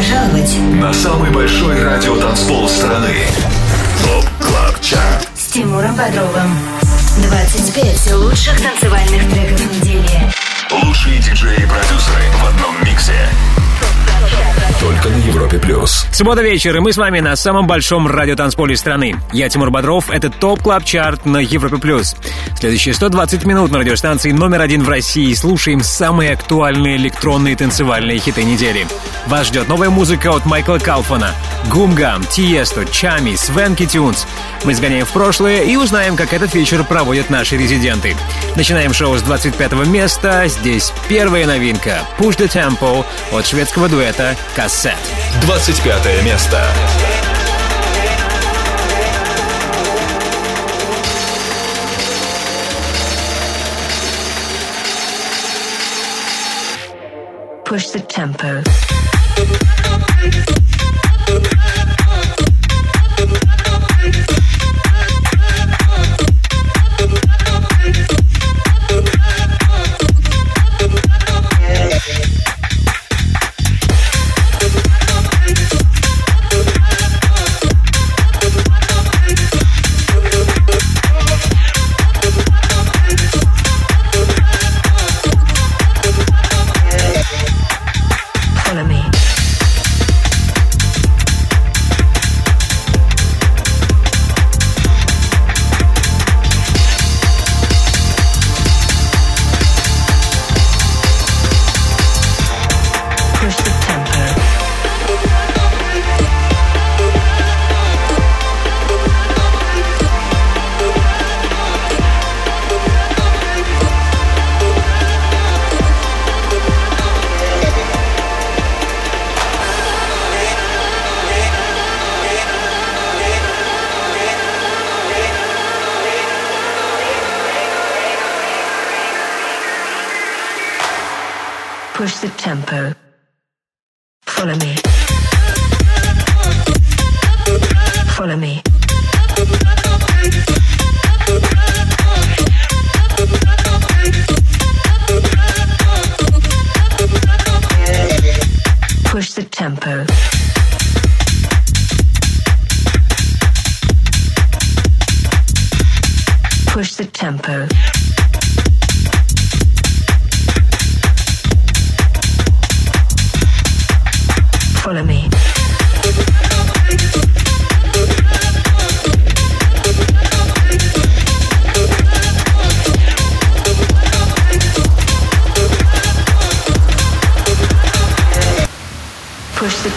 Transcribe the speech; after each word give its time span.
пожаловать 0.00 0.56
на 0.80 0.94
самый 0.94 1.30
большой 1.30 1.82
радиотанцпол 1.84 2.66
страны. 2.70 3.26
TOP 4.02 4.24
CLUB 4.40 4.80
CHART 4.80 5.28
с 5.36 5.46
Тимуром 5.48 5.94
Бодровым. 5.94 6.58
25 7.28 8.14
лучших 8.14 8.62
танцевальных 8.62 9.30
треков 9.30 9.60
недели. 9.60 10.32
Лучшие 10.70 11.18
диджеи 11.18 11.62
и 11.62 11.66
продюсеры 11.66 12.22
в 12.32 12.48
одном 12.48 12.76
миксе. 12.82 13.28
Только 14.80 15.10
на 15.10 15.16
Европе 15.16 15.58
плюс. 15.58 16.06
Суббота 16.10 16.42
вечер, 16.42 16.74
и 16.76 16.80
мы 16.80 16.92
с 16.92 16.96
вами 16.96 17.20
на 17.20 17.36
самом 17.36 17.66
большом 17.66 18.06
радиотанцполе 18.06 18.76
страны. 18.76 19.14
Я 19.30 19.48
Тимур 19.50 19.70
Бодров, 19.70 20.10
это 20.10 20.30
TOP 20.30 20.62
Club 20.62 20.84
Chart 20.84 21.26
на 21.26 21.36
Европе 21.36 21.76
плюс. 21.76 22.16
Следующие 22.58 22.94
120 22.94 23.44
минут 23.44 23.70
на 23.70 23.78
радиостанции 23.78 24.32
номер 24.32 24.62
один 24.62 24.82
в 24.82 24.88
России 24.88 25.34
слушаем 25.34 25.82
самые 25.82 26.32
актуальные 26.32 26.96
электронные 26.96 27.56
танцевальные 27.56 28.18
хиты 28.18 28.42
недели. 28.42 28.86
Вас 29.26 29.48
ждет 29.48 29.68
новая 29.68 29.90
музыка 29.90 30.34
от 30.34 30.46
Майкла 30.46 30.78
Калфана, 30.78 31.34
Гумгам, 31.70 32.24
Тиесто, 32.24 32.86
Чами, 32.86 33.36
Свенки 33.36 33.84
Тюнс. 33.84 34.26
Мы 34.64 34.74
сгоняем 34.74 35.04
в 35.04 35.10
прошлое 35.10 35.62
и 35.62 35.76
узнаем, 35.76 36.16
как 36.16 36.32
этот 36.32 36.54
вечер 36.54 36.84
проводят 36.84 37.28
наши 37.28 37.56
резиденты. 37.56 38.16
Начинаем 38.56 38.94
шоу 38.94 39.16
с 39.16 39.22
25 39.22 39.86
места. 39.86 40.46
Здесь 40.48 40.92
первая 41.08 41.46
новинка 41.46 42.00
«Push 42.18 42.38
the 42.38 42.48
Tempo» 42.48 43.04
от 43.32 43.46
шведского 43.46 43.88
дуэта 43.88 44.09
«Кассет». 44.56 44.94
25 45.42 46.22
место. 46.24 46.64
Push 57.64 57.90
the 57.90 58.00
tempo. 58.00 58.64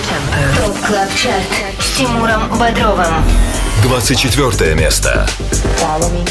ТОП 0.03 0.75
КЛАБ 0.87 1.09
ЧАРТ 1.15 1.44
с 1.78 1.97
Тимуром 1.97 2.49
Бодровым. 2.59 3.25
24 3.83 4.75
место. 4.75 5.27
Follow 5.78 6.11
me 6.11 6.25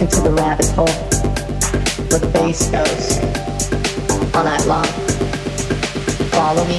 into 0.00 0.20
the 0.22 0.32
rabbit 0.32 0.66
hole 0.74 0.88
where 2.08 2.18
the 2.18 2.26
bass 2.32 2.70
goes 2.70 3.20
all 4.34 4.44
night 4.44 4.64
long. 4.66 4.86
Follow 6.32 6.64
me 6.64 6.76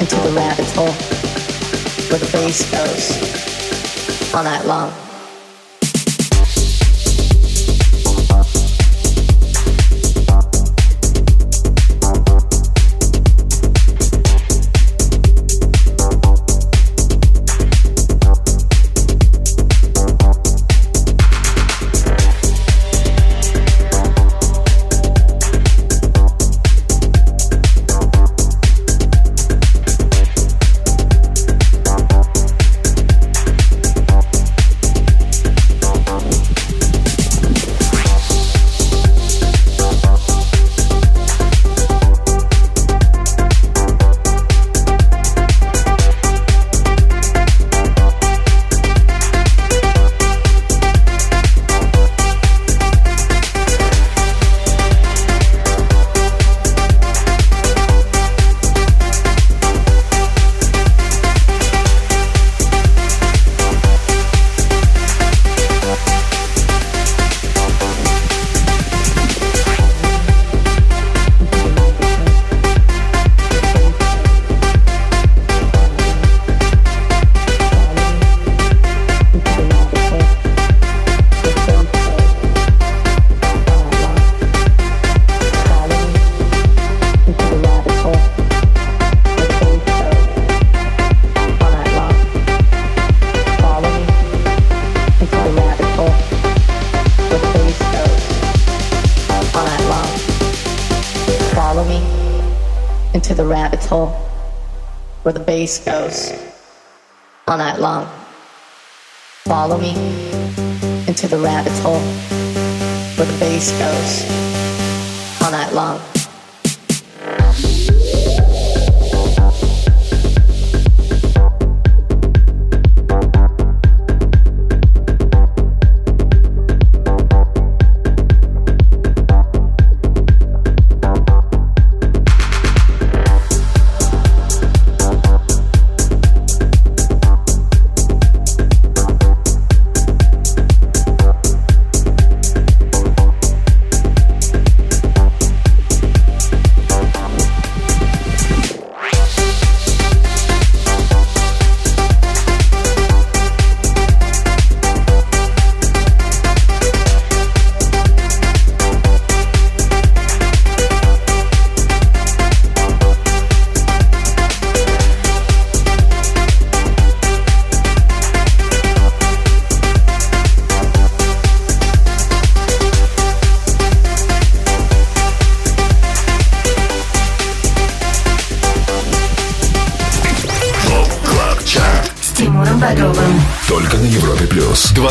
into 0.00 0.16
the 0.16 0.32
rabbit 0.34 0.66
hole 0.76 0.94
where 2.08 2.20
the 2.20 2.30
bass 2.32 2.62
goes 2.70 4.32
all 4.32 4.44
night 4.44 4.64
long. 4.64 4.92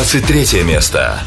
23 0.03 0.63
место. 0.63 1.19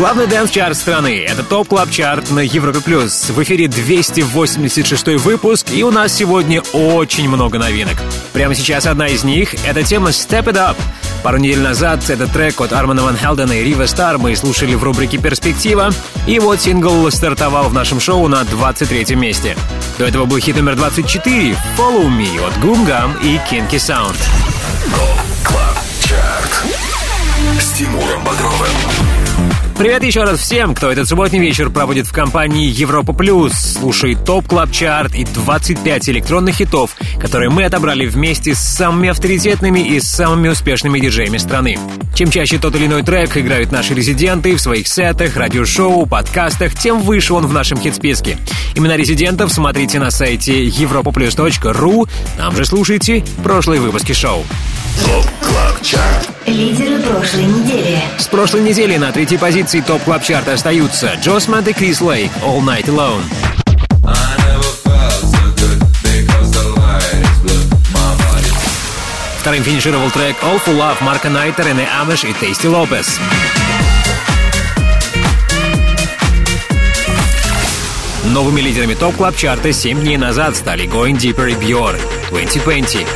Главный 0.00 0.26
dance-чарт 0.26 0.78
страны— 0.78 1.26
это 1.28 1.42
Top 1.42 1.68
Club 1.68 1.90
Chart 1.90 2.30
на 2.30 2.40
Европе+. 2.40 2.80
плюс. 2.80 3.28
В 3.28 3.42
эфире 3.42 3.68
286 3.68 5.08
выпуск, 5.18 5.66
и 5.72 5.84
у 5.84 5.90
нас 5.90 6.14
сегодня 6.14 6.62
очень 6.72 7.28
много 7.28 7.58
новинок. 7.58 7.96
Прямо 8.32 8.54
сейчас 8.54 8.86
одна 8.86 9.08
из 9.08 9.24
них— 9.24 9.54
это 9.66 9.82
тема 9.82 10.08
«Step 10.08 10.44
It 10.44 10.54
Up». 10.54 10.76
Пару 11.22 11.36
недель 11.36 11.60
назад 11.60 12.08
этот 12.08 12.32
трек 12.32 12.62
от 12.62 12.72
Армана 12.72 13.02
Ван 13.02 13.18
Хелдена 13.18 13.52
и 13.52 13.62
Рива 13.62 13.84
Стар 13.84 14.16
мы 14.16 14.34
слушали 14.36 14.74
в 14.74 14.82
рубрике 14.82 15.18
«Перспектива», 15.18 15.90
и 16.26 16.38
вот 16.38 16.62
сингл 16.62 17.10
стартовал 17.10 17.68
в 17.68 17.74
нашем 17.74 18.00
шоу 18.00 18.26
на 18.26 18.42
23 18.44 19.14
месте. 19.16 19.54
До 19.98 20.06
этого 20.06 20.24
был 20.24 20.38
хит 20.38 20.56
номер 20.56 20.76
24 20.76 21.54
«Follow 21.76 22.08
Me» 22.08 22.42
от 22.42 22.54
Gum 22.64 23.22
и 23.22 23.36
Kinky 23.50 23.72
Sound. 23.72 24.16
Club 25.44 25.76
Chart 26.00 26.64
с 27.60 27.72
Тимуром 27.72 28.24
Бодровым. 28.24 29.09
Привет 29.80 30.04
еще 30.04 30.24
раз 30.24 30.40
всем, 30.40 30.74
кто 30.74 30.92
этот 30.92 31.08
субботний 31.08 31.40
вечер 31.40 31.70
проводит 31.70 32.06
в 32.06 32.12
компании 32.12 32.68
Европа 32.68 33.14
Плюс, 33.14 33.54
слушает 33.54 34.22
Top 34.26 34.46
Club 34.46 34.70
Chart 34.70 35.14
и 35.14 35.24
25 35.24 36.10
электронных 36.10 36.56
хитов, 36.56 36.94
которые 37.18 37.48
мы 37.48 37.64
отобрали 37.64 38.04
вместе 38.04 38.54
с 38.54 38.58
самыми 38.58 39.08
авторитетными 39.08 39.80
и 39.80 39.98
самыми 39.98 40.48
успешными 40.48 41.00
диджеями 41.00 41.38
страны. 41.38 41.78
Чем 42.14 42.30
чаще 42.30 42.58
тот 42.58 42.74
или 42.74 42.88
иной 42.88 43.02
трек 43.02 43.34
играют 43.38 43.72
наши 43.72 43.94
резиденты 43.94 44.54
в 44.54 44.60
своих 44.60 44.86
сетах, 44.86 45.34
радиошоу, 45.34 46.04
подкастах, 46.04 46.74
тем 46.78 47.00
выше 47.00 47.32
он 47.32 47.46
в 47.46 47.52
нашем 47.54 47.80
хит-списке. 47.80 48.36
Имена 48.74 48.98
резидентов 48.98 49.50
смотрите 49.50 49.98
на 49.98 50.10
сайте 50.10 50.66
europaplus.ru, 50.66 52.06
там 52.36 52.54
же 52.54 52.66
слушайте 52.66 53.24
прошлые 53.42 53.80
выпуски 53.80 54.12
шоу. 54.12 54.44
Top 55.06 55.26
Club 55.40 55.82
Chart. 55.82 56.39
Лидеры 56.46 56.98
прошлой 57.00 57.44
недели. 57.44 57.98
С 58.18 58.26
прошлой 58.26 58.62
недели 58.62 58.96
на 58.96 59.12
третьей 59.12 59.36
позиции 59.36 59.80
Top 59.80 60.02
Club 60.02 60.22
Chart 60.22 60.49
а 60.49 60.54
остаются 60.54 61.14
Джо 61.20 61.38
Смат 61.38 61.68
и 61.68 61.72
Крис 61.72 62.00
Лейк 62.00 62.30
«All 62.42 62.60
Night 62.60 62.86
Alone». 62.86 63.22
Вторым 69.40 69.62
финишировал 69.62 70.10
трек 70.10 70.36
«All 70.42 70.60
For 70.64 70.76
Love» 70.76 71.02
Марка 71.02 71.28
Найт, 71.28 71.68
Рене 71.68 71.88
Амеш 72.00 72.24
и 72.24 72.32
Тейсти 72.32 72.66
Лопес. 72.66 73.18
Новыми 78.24 78.60
лидерами 78.60 78.94
топ 78.94 79.16
клаб 79.16 79.36
чарта 79.36 79.72
7 79.72 80.00
дней 80.00 80.16
назад 80.16 80.56
стали 80.56 80.84
Going 80.84 81.16
Deeper 81.16 81.50
и 81.50 81.54
Björk 81.54 82.00
2020. 82.30 83.06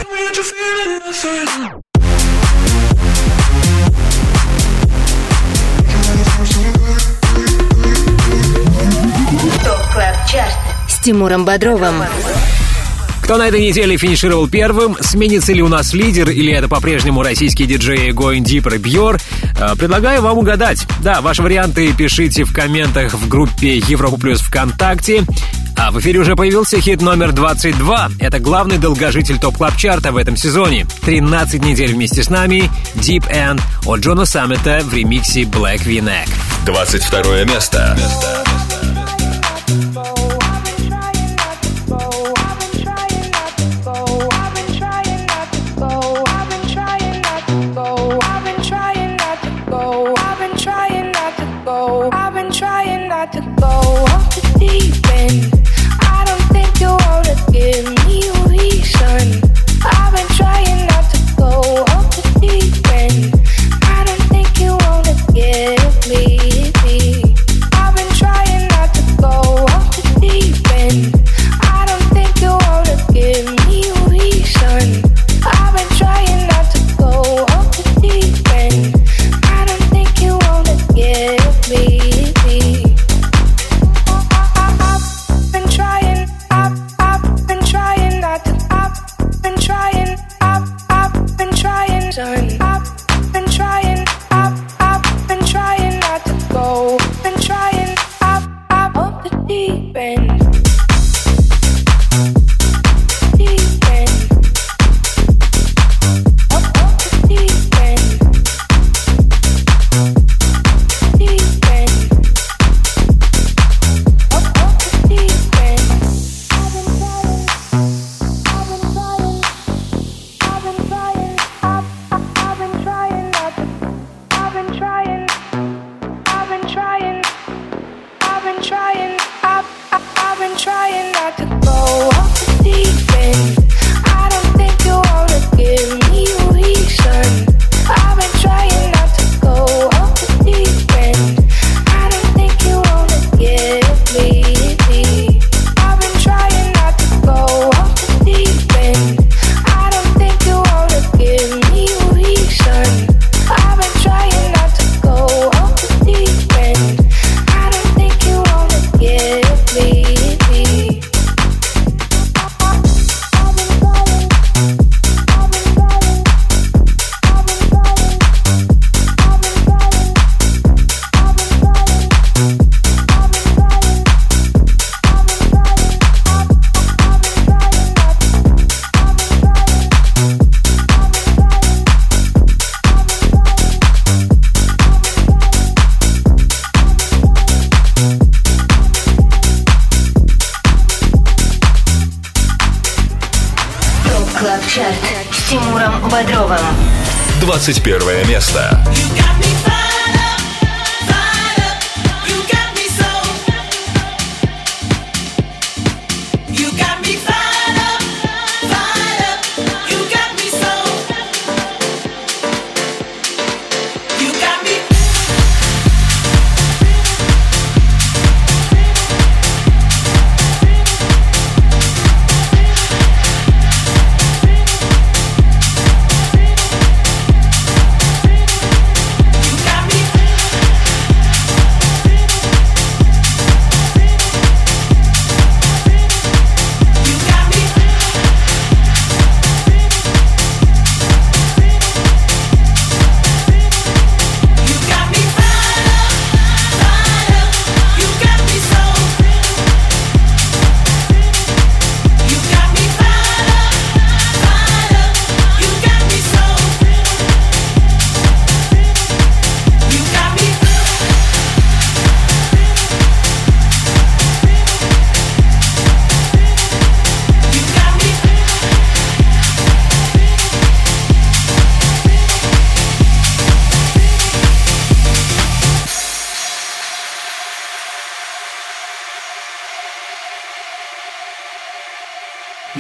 Тимуром 11.05 11.45
Бодровым. 11.45 12.03
Кто 13.21 13.37
на 13.37 13.49
этой 13.49 13.61
неделе 13.61 13.99
финишировал 13.99 14.49
первым, 14.49 14.97
сменится 15.01 15.53
ли 15.53 15.61
у 15.61 15.69
нас 15.69 15.93
лидер 15.93 16.31
или 16.31 16.51
это 16.51 16.67
по-прежнему 16.67 17.23
российские 17.23 17.69
диджеи 17.69 18.09
Going 18.09 18.43
Deeper 18.43 18.77
и 18.77 18.79
Björ, 18.79 19.21
э, 19.61 19.77
предлагаю 19.77 20.23
вам 20.23 20.39
угадать. 20.39 20.87
Да, 21.03 21.21
ваши 21.21 21.43
варианты 21.43 21.93
пишите 21.93 22.45
в 22.45 22.55
комментах 22.55 23.13
в 23.13 23.29
группе 23.29 23.77
Европа 23.81 24.17
Плюс 24.17 24.41
ВКонтакте. 24.41 25.25
А 25.77 25.91
в 25.91 26.01
эфире 26.01 26.21
уже 26.21 26.37
появился 26.37 26.81
хит 26.81 27.03
номер 27.03 27.33
22. 27.33 28.09
Это 28.19 28.39
главный 28.39 28.79
долгожитель 28.79 29.39
топ 29.39 29.59
клаб 29.59 29.77
чарта 29.77 30.11
в 30.11 30.17
этом 30.17 30.39
сезоне. 30.39 30.87
13 31.03 31.63
недель 31.63 31.93
вместе 31.93 32.23
с 32.23 32.31
нами 32.31 32.71
Deep 32.95 33.31
End 33.31 33.61
от 33.85 34.01
Джона 34.01 34.25
Саммета 34.25 34.81
в 34.83 34.95
ремиксе 34.95 35.43
Black 35.43 35.85
V-Neck. 35.85 36.31
22 36.65 37.45
место. 37.45 37.95
I've 37.99 38.64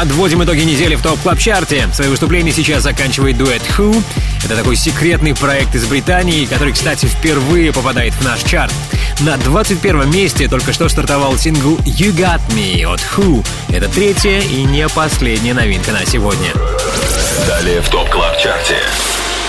Подводим 0.00 0.42
итоги 0.42 0.62
недели 0.62 0.94
в 0.94 1.02
Top 1.02 1.20
Club 1.20 1.38
Chart 1.38 1.72
е. 1.72 1.86
Свое 1.92 2.08
выступление 2.10 2.54
сейчас 2.54 2.84
заканчивает 2.84 3.36
дуэт 3.36 3.60
Who. 3.76 4.02
Это 4.42 4.56
такой 4.56 4.74
секретный 4.74 5.34
проект 5.34 5.74
из 5.74 5.84
Британии, 5.84 6.46
который, 6.46 6.72
кстати, 6.72 7.04
впервые 7.04 7.70
попадает 7.70 8.14
в 8.14 8.24
наш 8.24 8.42
чарт. 8.42 8.72
На 9.20 9.36
21 9.36 10.10
месте 10.10 10.48
только 10.48 10.72
что 10.72 10.88
стартовал 10.88 11.36
сингл 11.36 11.76
You 11.80 12.16
Got 12.16 12.40
Me 12.56 12.82
от 12.90 13.00
Who. 13.14 13.46
Это 13.68 13.90
третья 13.90 14.40
и 14.40 14.62
не 14.62 14.88
последняя 14.88 15.52
новинка 15.52 15.92
на 15.92 16.06
сегодня. 16.06 16.50
Далее 17.46 17.82
в 17.82 17.90
Top 17.90 18.08
Club 18.08 18.38
Chart 18.38 18.67
е. 18.67 18.78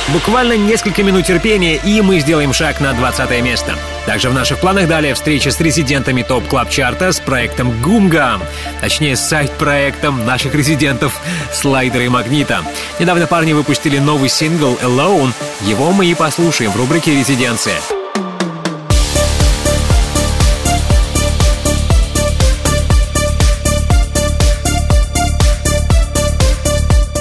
Буквально 0.09 0.57
несколько 0.57 1.01
минут 1.01 1.27
терпения, 1.27 1.77
и 1.77 2.01
мы 2.01 2.19
сделаем 2.19 2.51
шаг 2.51 2.81
на 2.81 2.91
20 2.91 3.41
место. 3.41 3.77
Также 4.05 4.29
в 4.29 4.33
наших 4.33 4.59
планах 4.59 4.87
далее 4.87 5.13
встреча 5.13 5.51
с 5.51 5.59
резидентами 5.59 6.23
Top 6.23 6.47
Club 6.47 6.69
Chart 6.69 7.04
а 7.04 7.11
с 7.11 7.19
проектом 7.19 7.81
Гумгам. 7.81 8.41
Точнее, 8.81 9.15
с 9.15 9.21
сайт-проектом 9.21 10.25
наших 10.25 10.55
резидентов 10.55 11.19
Слайдера 11.53 12.03
и 12.03 12.09
Магнита. 12.09 12.61
Недавно 12.99 13.27
парни 13.27 13.53
выпустили 13.53 13.99
новый 13.99 14.29
сингл 14.29 14.77
Alone. 14.81 15.31
Его 15.61 15.91
мы 15.91 16.07
и 16.07 16.15
послушаем 16.15 16.71
в 16.71 16.77
рубрике 16.77 17.15
«Резиденция». 17.15 17.79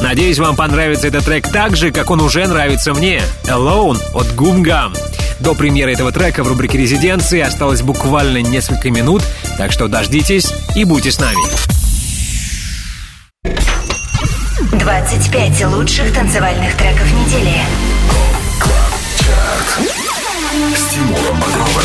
Надеюсь, 0.00 0.38
вам 0.38 0.56
понравится 0.56 1.06
этот 1.06 1.24
трек 1.24 1.46
так 1.52 1.76
же, 1.76 1.92
как 1.92 2.10
он 2.10 2.20
уже 2.20 2.44
нравится 2.48 2.92
мне. 2.94 3.22
Alone 3.44 4.00
от 4.12 4.34
Гумгам. 4.34 4.92
До 5.40 5.54
премьеры 5.54 5.92
этого 5.92 6.12
трека 6.12 6.44
в 6.44 6.48
рубрике 6.48 6.76
«Резиденции» 6.76 7.40
осталось 7.40 7.82
буквально 7.82 8.42
несколько 8.42 8.90
минут, 8.90 9.22
так 9.56 9.72
что 9.72 9.88
дождитесь 9.88 10.52
и 10.76 10.84
будьте 10.84 11.10
с 11.10 11.18
нами. 11.18 11.38
25 14.78 15.64
лучших 15.66 16.12
танцевальных 16.12 16.76
треков 16.76 17.10
недели. 17.12 17.54
С 20.76 20.92
Тимуром 20.92 21.40
Бодровым. 21.40 21.84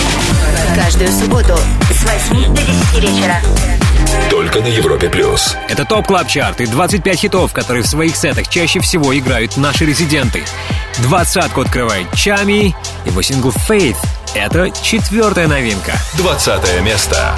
Каждую 0.76 1.10
субботу 1.12 1.58
с 1.92 2.04
8 2.30 2.54
до 2.54 2.62
10 2.62 3.02
вечера. 3.02 3.36
Только 4.30 4.60
на 4.60 4.68
Европе 4.68 5.10
плюс. 5.10 5.56
Это 5.70 5.86
Top 5.86 6.08
Club 6.08 6.28
Chart 6.28 6.62
и 6.62 6.66
25 6.66 7.18
хитов, 7.18 7.54
которые 7.54 7.84
в 7.84 7.88
своих 7.88 8.16
сетах 8.16 8.50
чаще 8.50 8.82
всего 8.82 9.18
играют 9.18 9.56
наши 9.58 9.86
резиденты. 9.86 10.44
Двадцатку 11.00 11.62
открывает 11.62 12.08
Чами, 12.14 12.74
его 13.06 13.22
сингл 13.22 13.50
Faith. 13.68 13.98
Это 14.34 14.72
четвертая 14.72 15.48
новинка. 15.48 15.94
Двадцатое 16.14 16.82
место. 16.82 17.36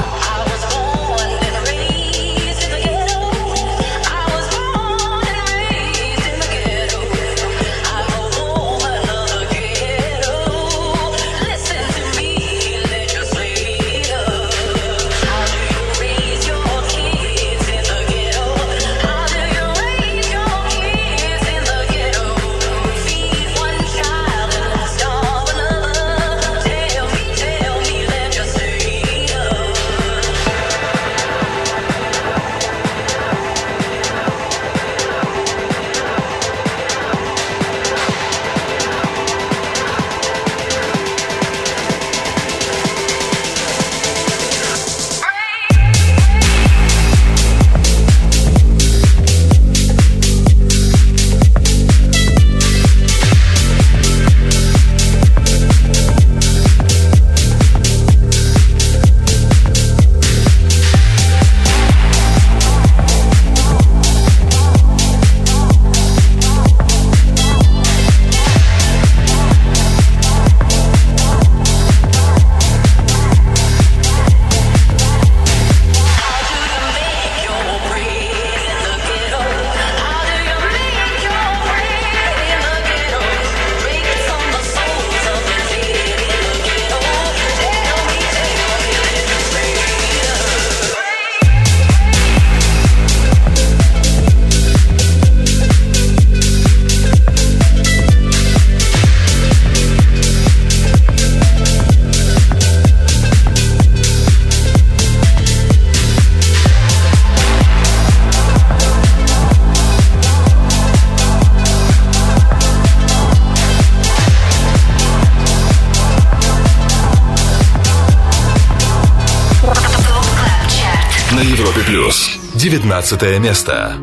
19 122.80 123.40
место. 123.40 123.98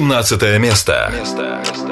18 0.00 0.58
место. 0.58 1.12
Your 1.12 1.83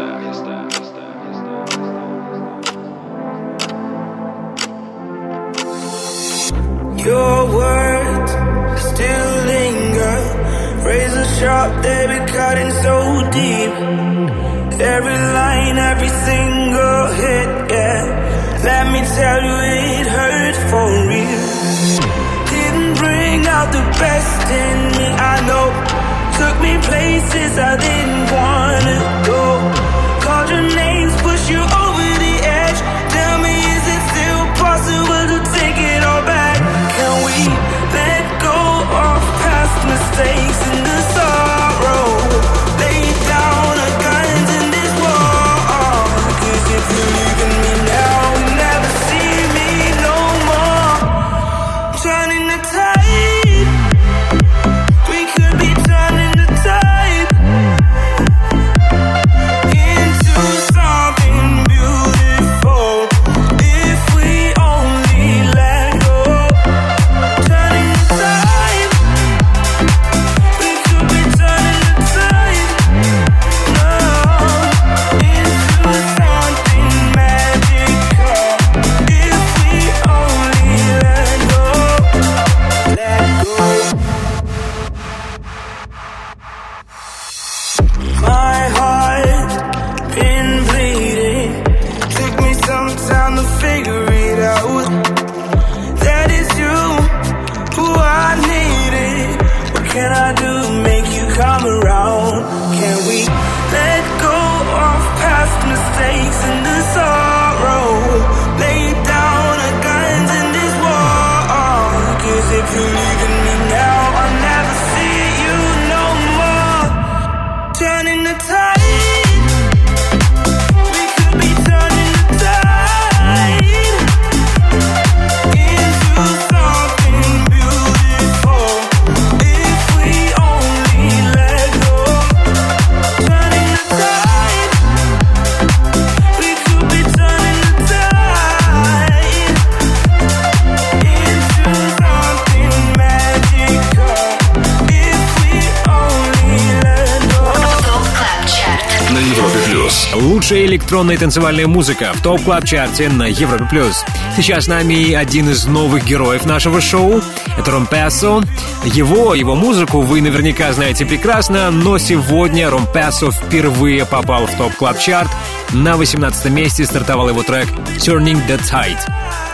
электронная 150.93 151.17
танцевальная 151.17 151.67
музыка 151.67 152.13
в 152.15 152.21
топ 152.21 152.43
клаб 152.43 152.67
чарте 152.67 153.09
на 153.09 153.23
Европе+. 153.23 153.65
плюс. 153.71 154.05
Сейчас 154.37 154.65
с 154.65 154.69
нами 154.69 155.15
один 155.15 155.49
из 155.49 155.65
новых 155.65 156.05
героев 156.05 156.45
нашего 156.45 156.83
шоу. 156.83 157.23
Это 157.57 157.71
Ромпесо. 157.71 158.43
Его, 158.85 159.35
его 159.35 159.55
музыку 159.55 160.03
вы 160.03 160.21
наверняка 160.21 160.71
знаете 160.75 161.07
прекрасно, 161.07 161.71
но 161.71 161.97
сегодня 161.97 162.69
Ромпесо 162.69 163.31
впервые 163.31 164.05
попал 164.05 164.45
в 164.45 164.55
топ 164.59 164.75
клаб 164.75 164.99
чарт 164.99 165.31
На 165.73 165.97
18 165.97 166.51
месте 166.51 166.85
стартовал 166.85 167.31
его 167.31 167.43
трек 167.43 167.69
«Turning 167.97 168.47
the 168.47 168.61
Tide». 168.61 169.01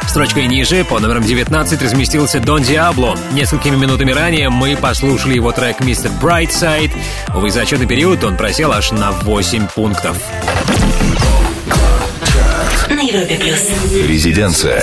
Строчкой 0.08 0.46
ниже, 0.46 0.84
по 0.84 0.98
номерам 0.98 1.22
19, 1.22 1.82
разместился 1.82 2.40
Дон 2.40 2.62
Диабло. 2.62 3.14
Несколькими 3.30 3.76
минутами 3.76 4.10
ранее 4.10 4.48
мы 4.48 4.74
послушали 4.74 5.34
его 5.34 5.52
трек 5.52 5.82
«Mr. 5.82 6.10
Brightside». 6.20 6.90
Увы, 7.32 7.50
за 7.50 7.64
период 7.64 8.24
он 8.24 8.36
просел 8.36 8.72
аж 8.72 8.90
на 8.90 9.12
8 9.12 9.68
пунктов. 9.68 10.16
На 12.98 13.02
Европе 13.02 13.36
Плюс. 13.36 13.70
Резиденция. 14.08 14.82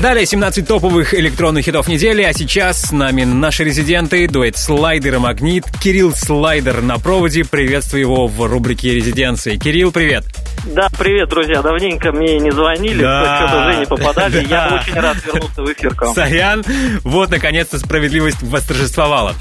Далее 0.00 0.24
17 0.24 0.68
топовых 0.68 1.14
электронных 1.14 1.64
хитов 1.64 1.88
недели, 1.88 2.22
а 2.22 2.32
сейчас 2.32 2.80
с 2.80 2.92
нами 2.92 3.24
наши 3.24 3.64
резиденты, 3.64 4.28
дуэт 4.28 4.56
Слайдер 4.56 5.14
и 5.16 5.18
Магнит. 5.18 5.64
Кирилл 5.82 6.14
Слайдер 6.14 6.80
на 6.80 7.00
проводе. 7.00 7.44
Приветствую 7.44 8.02
его 8.02 8.28
в 8.28 8.46
рубрике 8.46 8.94
«Резиденции». 8.94 9.56
Кирилл, 9.56 9.90
привет. 9.90 10.24
Да, 10.66 10.88
привет, 10.96 11.28
друзья. 11.28 11.60
Давненько 11.60 12.12
мне 12.12 12.38
не 12.38 12.52
звонили, 12.52 13.02
Да. 13.02 13.36
что-то 13.48 13.66
уже 13.68 13.78
не 13.80 13.86
попадали. 13.86 14.46
Да. 14.48 14.68
Я 14.68 14.80
очень 14.80 14.94
рад 15.00 15.16
вернуться 15.26 15.62
в 15.62 15.72
эфир 15.72 15.92
к 15.96 16.02
вам. 16.02 16.14
Сорян, 16.14 16.64
вот 17.02 17.30
наконец-то 17.32 17.80
справедливость 17.80 18.42
восторжествовала. 18.42 19.34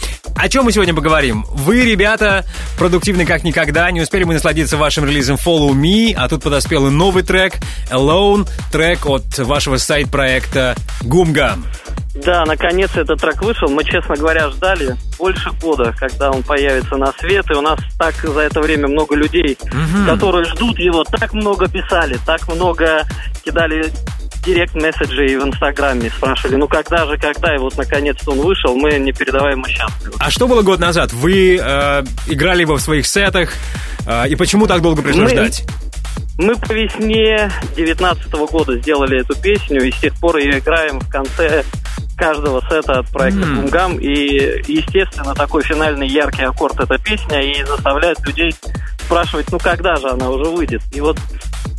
О 0.43 0.49
чем 0.49 0.65
мы 0.65 0.73
сегодня 0.73 0.93
поговорим? 0.93 1.45
Вы, 1.51 1.85
ребята, 1.85 2.43
продуктивны 2.77 3.25
как 3.25 3.45
никогда. 3.45 3.89
Не 3.91 4.01
успели 4.01 4.25
мы 4.25 4.33
насладиться 4.33 4.75
вашим 4.75 5.05
релизом 5.05 5.37
Follow 5.37 5.71
Me, 5.71 6.13
а 6.13 6.27
тут 6.27 6.43
подоспел 6.43 6.85
и 6.87 6.89
новый 6.89 7.23
трек 7.23 7.53
Alone, 7.89 8.45
трек 8.69 9.05
от 9.05 9.37
вашего 9.37 9.77
сайт-проекта 9.77 10.75
Гумгам. 11.01 11.65
Да, 12.25 12.43
наконец 12.43 12.91
этот 12.93 13.21
трек 13.21 13.41
вышел. 13.41 13.69
Мы, 13.69 13.85
честно 13.85 14.17
говоря, 14.17 14.49
ждали 14.49 14.97
больше 15.17 15.49
года, 15.61 15.95
когда 15.97 16.29
он 16.29 16.43
появится 16.43 16.97
на 16.97 17.13
свет. 17.13 17.49
И 17.49 17.53
у 17.53 17.61
нас 17.61 17.79
так 17.97 18.13
за 18.13 18.41
это 18.41 18.59
время 18.59 18.89
много 18.89 19.15
людей, 19.15 19.57
которые 20.05 20.43
ждут 20.43 20.77
его, 20.77 21.05
так 21.05 21.31
много 21.31 21.69
писали, 21.69 22.19
так 22.25 22.53
много 22.53 23.03
кидали 23.45 23.93
директ-месседжи 24.45 25.39
в 25.39 25.47
Инстаграме, 25.47 26.09
спрашивали, 26.09 26.55
ну 26.57 26.67
когда 26.67 27.05
же, 27.05 27.17
когда, 27.17 27.55
и 27.55 27.57
вот 27.57 27.77
наконец-то 27.77 28.31
он 28.31 28.39
вышел, 28.39 28.75
мы 28.75 28.91
непередаваемо 28.99 29.67
счастливы. 29.67 30.15
А 30.19 30.29
что 30.29 30.47
было 30.47 30.61
год 30.61 30.79
назад? 30.79 31.13
Вы 31.13 31.57
э, 31.61 32.03
играли 32.27 32.61
его 32.61 32.75
в 32.75 32.81
своих 32.81 33.07
сетах, 33.07 33.53
э, 34.05 34.29
и 34.29 34.35
почему 34.35 34.67
так 34.67 34.81
долго 34.81 35.01
пришлось 35.01 35.31
Мы- 35.31 35.37
ждать? 35.37 35.63
Мы 36.39 36.55
по 36.55 36.71
весне 36.73 37.51
2019 37.75 38.31
года 38.49 38.75
сделали 38.79 39.21
эту 39.21 39.35
песню, 39.39 39.83
и 39.83 39.91
с 39.91 39.97
тех 39.97 40.15
пор 40.19 40.37
ее 40.37 40.57
играем 40.59 40.99
в 40.99 41.07
конце 41.07 41.63
каждого 42.17 42.59
сета 42.61 42.99
от 42.99 43.09
проекта. 43.09 43.45
Бумгам. 43.45 43.97
И, 43.99 44.63
естественно, 44.67 45.35
такой 45.35 45.63
финальный 45.63 46.07
яркий 46.07 46.43
аккорд 46.43 46.79
эта 46.79 46.97
песня 46.97 47.39
и 47.41 47.63
заставляет 47.63 48.19
людей 48.25 48.55
спрашивать, 49.05 49.51
ну 49.51 49.59
когда 49.59 49.95
же 49.95 50.09
она 50.09 50.29
уже 50.29 50.45
выйдет. 50.49 50.81
И 50.93 51.01
вот 51.01 51.17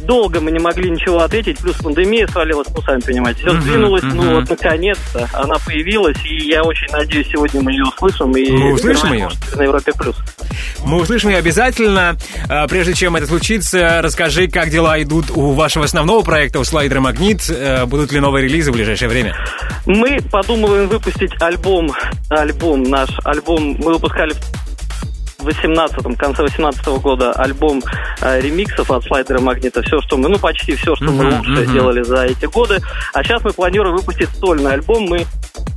долго 0.01 0.40
мы 0.40 0.51
не 0.51 0.59
могли 0.59 0.90
ничего 0.90 1.20
ответить, 1.20 1.59
плюс 1.59 1.77
пандемия 1.77 2.27
свалилась, 2.27 2.68
ну, 2.75 2.83
сами 2.83 3.01
понимаете, 3.01 3.40
все 3.40 3.61
сдвинулось, 3.61 4.03
мгм. 4.03 4.16
ну 4.16 4.35
вот 4.40 4.51
наконец-то 4.51 5.29
она 5.33 5.57
появилась, 5.64 6.16
и 6.25 6.49
я 6.49 6.62
очень 6.62 6.90
надеюсь, 6.92 7.29
сегодня 7.31 7.62
мы 7.62 7.73
ее 7.73 7.85
услышим. 7.85 8.31
И 8.37 8.51
Мы 8.51 8.73
услышим 8.75 9.12
ее? 9.12 9.29
на 9.57 9.62
Европе 9.62 9.92
Плюс. 9.99 10.16
Мы 10.85 11.01
услышим 11.01 11.31
ее 11.31 11.38
обязательно. 11.38 12.16
А, 12.49 12.66
Прежде 12.68 12.94
чем 12.94 13.16
это 13.16 13.27
случится, 13.27 14.01
расскажи, 14.03 14.49
как 14.49 14.70
дела 14.70 15.01
идут 15.03 15.31
у 15.31 15.53
вашего 15.53 15.85
основного 15.85 16.23
проекта, 16.23 16.59
у 16.59 16.64
Слайдера 16.64 17.01
Магнит. 17.01 17.49
Э, 17.49 17.87
Будут 17.87 18.12
ли 18.12 18.20
новые 18.20 18.44
релизы 18.44 18.70
в 18.70 18.75
ближайшее 18.75 19.09
время? 19.09 19.35
Мы 19.87 20.18
подумываем 20.31 20.88
выпустить 20.88 21.31
альбом, 21.40 21.92
альбом 22.29 22.83
наш, 22.83 23.11
альбом 23.25 23.77
мы 23.79 23.94
выпускали 23.94 24.35
18 25.44 26.18
конце 26.18 26.42
18 26.42 26.87
года 27.00 27.33
альбом 27.33 27.83
э, 28.20 28.40
ремиксов 28.40 28.90
от 28.90 29.04
слайдера 29.04 29.40
Магнита. 29.40 29.83
Все, 29.83 30.00
что 30.00 30.16
мы, 30.16 30.28
ну 30.28 30.38
почти 30.38 30.74
все, 30.74 30.94
что 30.96 31.04
мы 31.04 31.30
лучше 31.30 31.66
делали 31.66 32.02
за 32.02 32.24
эти 32.24 32.46
годы. 32.46 32.80
А 33.12 33.22
сейчас 33.22 33.42
мы 33.44 33.52
планируем 33.52 33.96
выпустить 33.96 34.28
сольный 34.40 34.72
альбом. 34.72 35.04
Мы, 35.04 35.26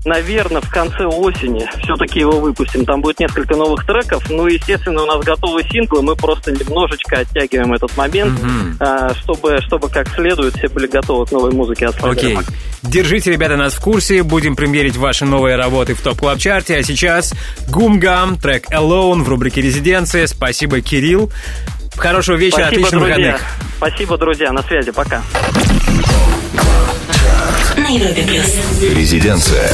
наверное, 0.07 0.61
в 0.61 0.69
конце 0.69 1.05
осени 1.05 1.67
все-таки 1.83 2.19
его 2.19 2.39
выпустим. 2.39 2.85
Там 2.85 3.01
будет 3.01 3.19
несколько 3.19 3.55
новых 3.55 3.85
треков. 3.85 4.23
Ну, 4.29 4.47
естественно, 4.47 5.03
у 5.03 5.05
нас 5.05 5.23
готовы 5.23 5.63
синглы. 5.63 6.01
Мы 6.01 6.15
просто 6.15 6.51
немножечко 6.51 7.19
оттягиваем 7.19 7.73
этот 7.73 7.95
момент, 7.97 8.39
э, 8.79 9.09
чтобы, 9.21 9.59
чтобы 9.61 9.89
как 9.89 10.07
следует 10.15 10.55
все 10.55 10.69
были 10.69 10.87
готовы 10.87 11.25
к 11.25 11.31
новой 11.31 11.51
музыке 11.51 11.87
от 11.87 12.03
Окей. 12.03 12.35
Магнита. 12.35 12.53
Держите, 12.83 13.31
ребята, 13.31 13.57
нас 13.57 13.73
в 13.73 13.81
курсе. 13.81 14.23
Будем 14.23 14.55
премьерить 14.55 14.95
ваши 14.95 15.25
новые 15.25 15.57
работы 15.57 15.93
в 15.93 16.01
топ 16.01 16.17
клаб 16.19 16.37
чарте 16.39 16.77
А 16.77 16.83
сейчас 16.83 17.33
Гумгам, 17.69 18.37
трек 18.37 18.71
Alone 18.71 19.23
в 19.23 19.29
рубрике 19.29 19.61
«Резиденция». 19.61 20.25
Спасибо, 20.27 20.81
Кирилл. 20.81 21.31
Хорошего 21.97 22.35
вечера, 22.35 22.67
Спасибо, 22.67 22.87
отличных 22.87 23.01
друзья. 23.01 23.15
выходных. 23.15 23.41
Спасибо, 23.77 24.17
друзья. 24.17 24.51
На 24.51 24.61
связи. 24.63 24.91
Пока. 24.91 25.21
Резиденция. 28.93 29.69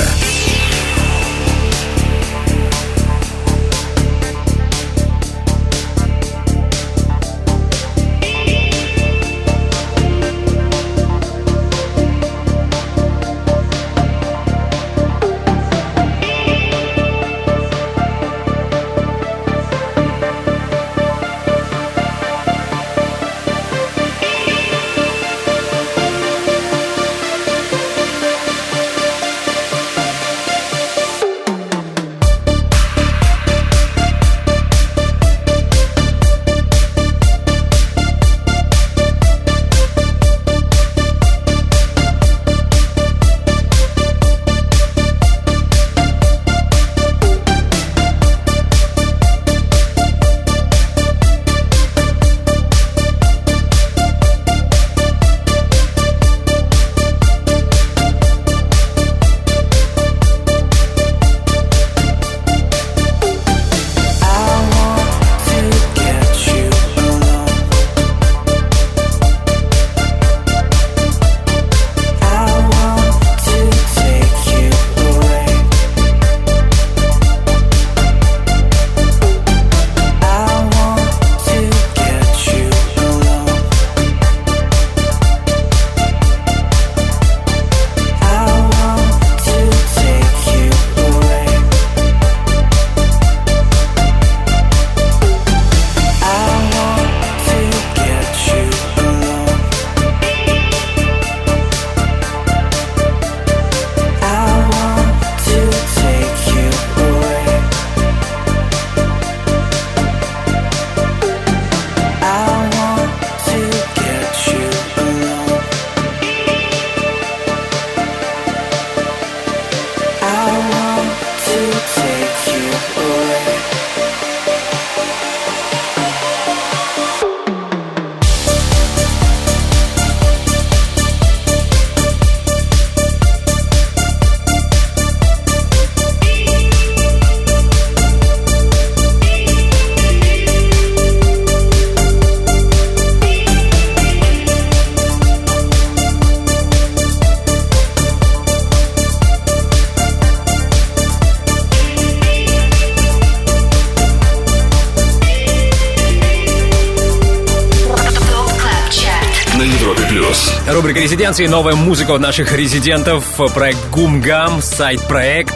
«Резиденции»— 161.04 161.48
новая 161.48 161.76
музыка 161.76 162.16
от 162.16 162.22
наших 162.22 162.54
резидентов. 162.54 163.26
Проект 163.54 163.90
«Гумгам», 163.92 164.62
side-проект. 164.62 165.54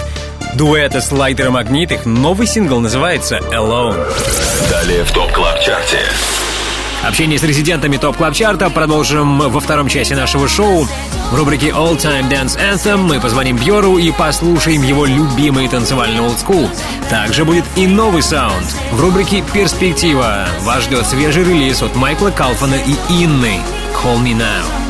Дуэта 0.55 0.99
Слайдер 0.99 1.09
и 1.09 1.53
Магнит. 1.53 1.89
Их 1.93 2.05
новый 2.05 2.45
сингл 2.45 2.81
называется 2.81 3.37
«Alone». 3.53 4.05
Далее 4.69 5.05
в 5.05 5.11
Top 5.13 5.31
Club 5.31 5.61
Chart 5.61 5.88
е. 5.88 5.99
Общение 7.01 7.39
с 7.39 7.43
резидентами 7.43 7.95
Top 7.95 8.17
Club 8.17 8.33
Chart 8.33 8.63
а 8.63 8.69
продолжим 8.69 9.39
во 9.39 9.59
втором 9.61 9.87
части 9.87 10.13
нашего 10.13 10.49
шоу. 10.49 10.85
В 11.31 11.35
рубрике 11.35 11.67
All 11.67 11.97
Time 11.97 12.29
Dance 12.29 12.59
Anthem 12.59 12.97
мы 12.97 13.21
позвоним 13.21 13.55
Бьору 13.55 13.97
и 13.97 14.11
послушаем 14.11 14.83
его 14.83 15.05
любимый 15.05 15.69
танцевальный 15.69 16.19
олдскул. 16.19 16.69
Также 17.09 17.45
будет 17.45 17.63
и 17.77 17.87
новый 17.87 18.21
саунд. 18.21 18.67
В 18.91 18.99
рубрике 18.99 19.41
«Перспектива» 19.53 20.49
вас 20.63 20.83
ждет 20.83 21.07
свежий 21.07 21.45
релиз 21.45 21.81
от 21.81 21.95
Майкла 21.95 22.31
Калфана 22.31 22.75
и 22.75 23.23
Инны 23.23 23.61
«Call 23.93 24.21
Me 24.21 24.33
Now». 24.33 24.86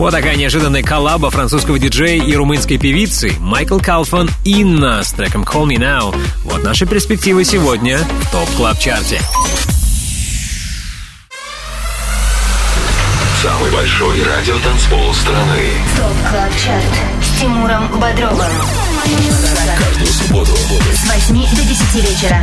Вот 0.00 0.12
такая 0.12 0.34
неожиданная 0.34 0.82
коллаба 0.82 1.28
французского 1.28 1.78
диджея 1.78 2.24
и 2.24 2.34
румынской 2.34 2.78
певицы 2.78 3.34
Майкл 3.38 3.78
Калфан 3.78 4.30
Инна 4.46 5.02
с 5.02 5.12
треком 5.12 5.42
Call 5.42 5.66
Me 5.66 5.76
Now. 5.76 6.16
Вот 6.42 6.64
наши 6.64 6.86
перспективы 6.86 7.44
сегодня 7.44 7.98
в 7.98 8.32
Top 8.32 8.48
Club 8.56 8.78
Chart 8.78 9.08
е. 9.08 9.20
Самый 13.42 13.70
большой 13.72 14.22
радиотанцпол 14.22 15.12
страны. 15.12 15.68
Top 15.98 16.30
Club 16.30 16.50
Chart 16.64 16.84
с 17.22 17.38
Тимуром 17.38 17.86
Бодровым. 18.00 18.52
Каждую 19.78 20.06
субботу 20.06 20.56
С 20.94 21.28
8 21.28 21.56
до 21.56 21.62
10 21.62 21.94
вечера. 22.08 22.42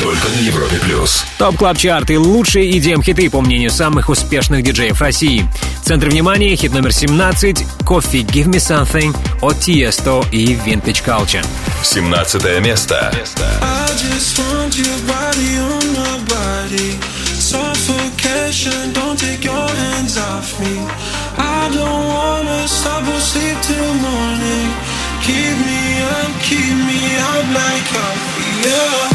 Только 0.00 0.28
на 0.28 0.40
Европе 0.40 0.78
плюс. 0.82 1.24
Top 1.38 1.56
Club 1.56 1.78
Chart 1.78 2.10
и 2.10 2.16
лучшие 2.16 2.70
EDM 2.70 3.02
хиты 3.02 3.30
по 3.30 3.40
мнению 3.40 3.70
самых 3.70 4.08
успешных 4.08 4.62
диджеев 4.62 5.00
России. 5.00 5.48
Центр 5.82 6.08
внимания 6.08 6.54
хит 6.56 6.72
номер 6.72 6.92
17 6.92 7.64
Coffee 7.80 8.24
Give 8.24 8.46
Me 8.46 8.58
Something 8.58 9.16
от 9.40 9.56
Tiesto 9.56 10.26
и 10.30 10.54
Vintage 10.54 11.04
Culture. 11.04 11.44
17 11.82 12.60
место. 12.60 13.12
Suffocation, 17.38 18.92
don't 18.92 19.18
take 19.18 19.42
your 19.42 19.54
hands 19.54 20.18
off 20.18 20.60
me. 20.60 20.76
I 21.38 21.70
don't 21.72 22.04
wanna 22.08 22.68
stop 22.68 23.06
or 23.08 23.20
sleep 23.20 23.56
till 23.62 23.94
morning. 23.94 24.68
Keep 25.22 25.56
me 25.64 26.02
up, 26.02 26.30
keep 26.42 26.76
me 26.88 27.16
up 27.16 27.46
like 27.54 27.84
coffee, 27.94 28.68
yeah. 28.68 29.08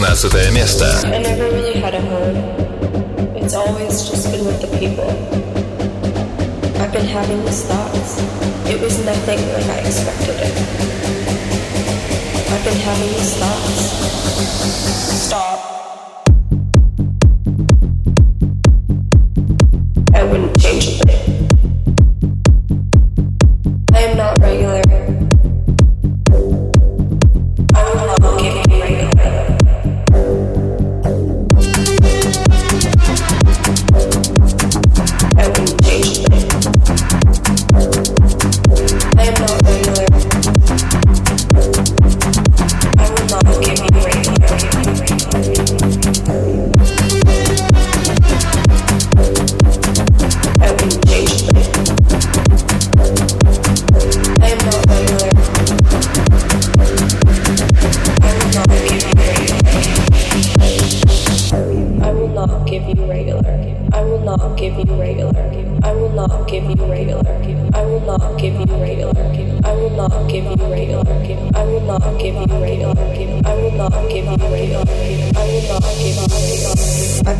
16 0.00 0.50
место. 0.50 1.49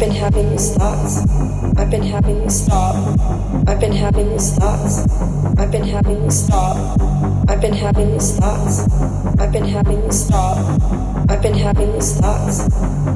I've 0.00 0.08
been 0.08 0.16
having 0.16 0.50
these 0.50 0.74
thoughts. 0.76 1.18
I've 1.76 1.90
been 1.90 2.02
having 2.02 2.40
these 2.40 2.66
thoughts. 2.66 3.20
I've 3.66 3.78
been 3.78 3.92
having 3.92 4.30
these 4.30 4.56
thoughts. 4.56 5.06
I've 5.58 5.70
been 5.70 5.84
having 5.84 6.22
these 6.22 6.48
thoughts. 6.48 6.96
I've 7.46 7.60
been 7.60 7.74
having 7.74 8.12
these 8.12 8.38
thoughts. 8.38 8.88
I've 9.38 9.52
been 9.52 9.64
having 9.66 10.00
these 10.00 10.24
thoughts. 10.26 10.80
I've 11.28 11.42
been 11.42 11.52
having 11.52 11.92
these 11.92 12.18
thoughts. 12.18 12.60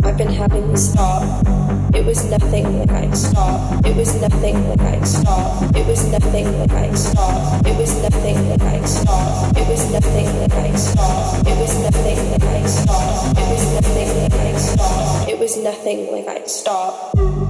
I've 0.05 0.19
been 0.19 0.29
having 0.29 0.69
these 0.69 0.93
thoughts. 0.95 1.74
It 1.95 2.05
was 2.05 2.29
nothing 2.29 2.79
like 2.79 2.91
I'd 2.91 3.17
stop. 3.17 3.87
It 3.87 3.95
was 3.97 4.21
nothing 4.21 4.69
like 4.69 4.81
I'd 4.81 5.07
stop. 5.07 5.63
It 5.77 5.87
was 5.87 6.11
nothing 6.11 6.59
like 6.59 6.73
I'd 6.73 6.99
stop. 6.99 7.65
It 7.65 7.79
was 7.79 8.03
nothing 8.03 8.51
like 8.51 8.63
I'd 8.63 8.89
stop. 8.89 9.57
It 9.57 9.69
was 9.69 9.93
nothing 9.93 10.27
like 10.41 10.53
I'd 10.53 10.77
stop. 10.77 11.47
It 11.47 11.57
was 11.57 11.79
nothing 11.79 12.31
like 12.33 12.43
I'd 12.43 12.69
stop. 12.69 13.37
It 13.39 13.49
was 13.49 13.75
nothing 13.75 14.09
like 14.23 14.33
I'd 14.35 14.61
stop. 14.61 15.29
It 15.29 15.39
was 15.39 15.57
nothing 15.57 16.13
like 16.13 16.27
I'd 16.27 16.51
stop. 16.51 17.44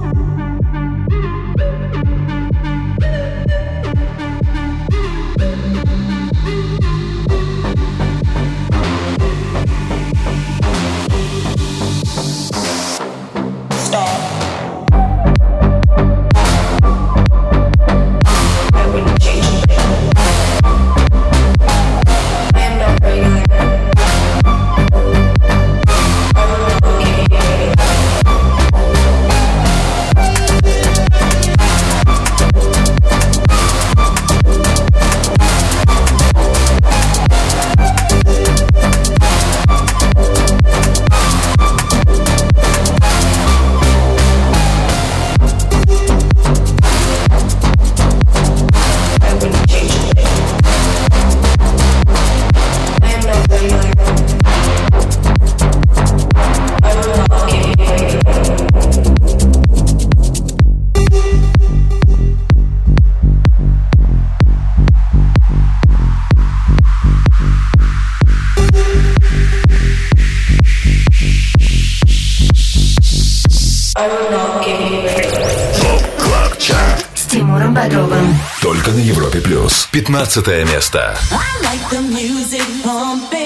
15 80.14 80.64
место. 80.66 81.16
I 81.32 81.62
like 81.62 81.90
the 81.90 82.00
music 82.00 82.62
pumping. 82.84 83.43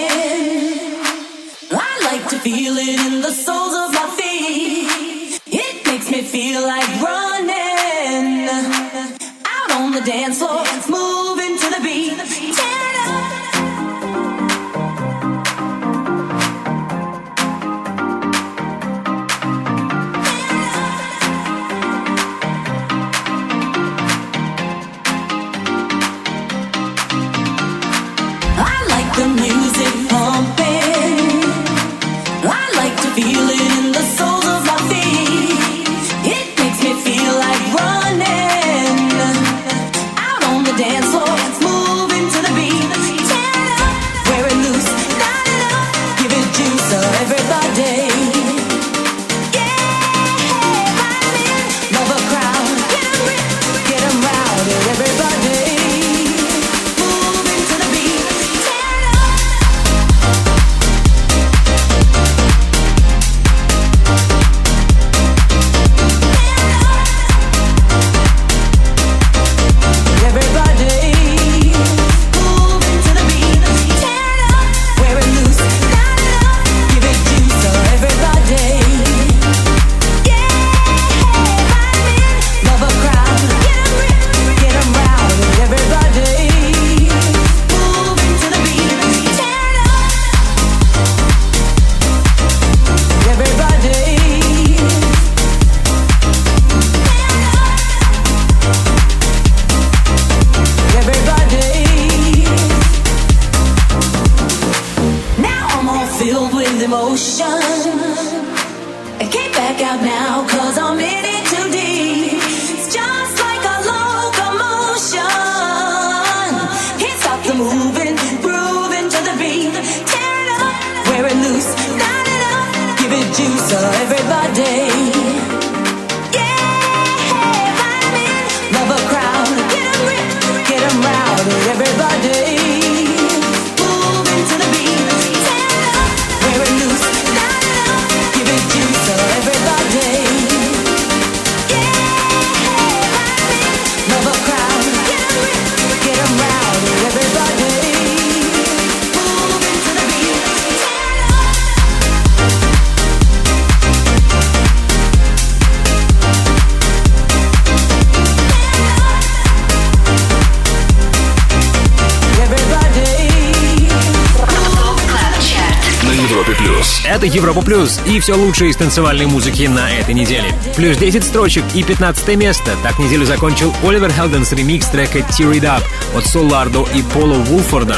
Европа 167.60 167.66
Плюс 167.66 168.00
и 168.06 168.20
все 168.20 168.36
лучшее 168.36 168.72
из 168.72 168.78
танцевальной 168.78 169.26
музыки 169.26 169.64
на 169.64 169.92
этой 169.92 170.14
неделе. 170.14 170.54
Плюс 170.76 170.98
10 170.98 171.24
строчек 171.24 171.64
и 171.74 171.84
15 171.84 172.36
место. 172.38 172.76
Так 172.84 173.00
неделю 173.00 173.26
закончил 173.26 173.74
Оливер 173.84 174.12
Хелденс 174.12 174.54
ремикс 174.54 174.88
трека 174.88 175.20
Tear 175.20 175.52
It 175.54 175.64
Up 175.64 175.84
от 176.16 176.26
Солардо 176.26 176.86
и 176.94 177.02
Пола 177.02 177.36
Вулфорда. 177.36 177.98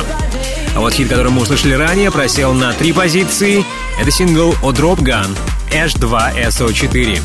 А 0.75 0.79
вот 0.79 0.93
хит, 0.93 1.09
который 1.09 1.31
мы 1.31 1.41
услышали 1.41 1.73
ранее, 1.73 2.11
просел 2.11 2.53
на 2.53 2.73
три 2.73 2.91
позиции. 2.91 3.63
Это 3.99 4.09
сингл 4.09 4.55
от 4.63 4.79
Drop 4.79 4.99
Gun 4.99 5.37
Ash 5.71 5.97
2 5.97 6.31
SO4. 6.47 7.21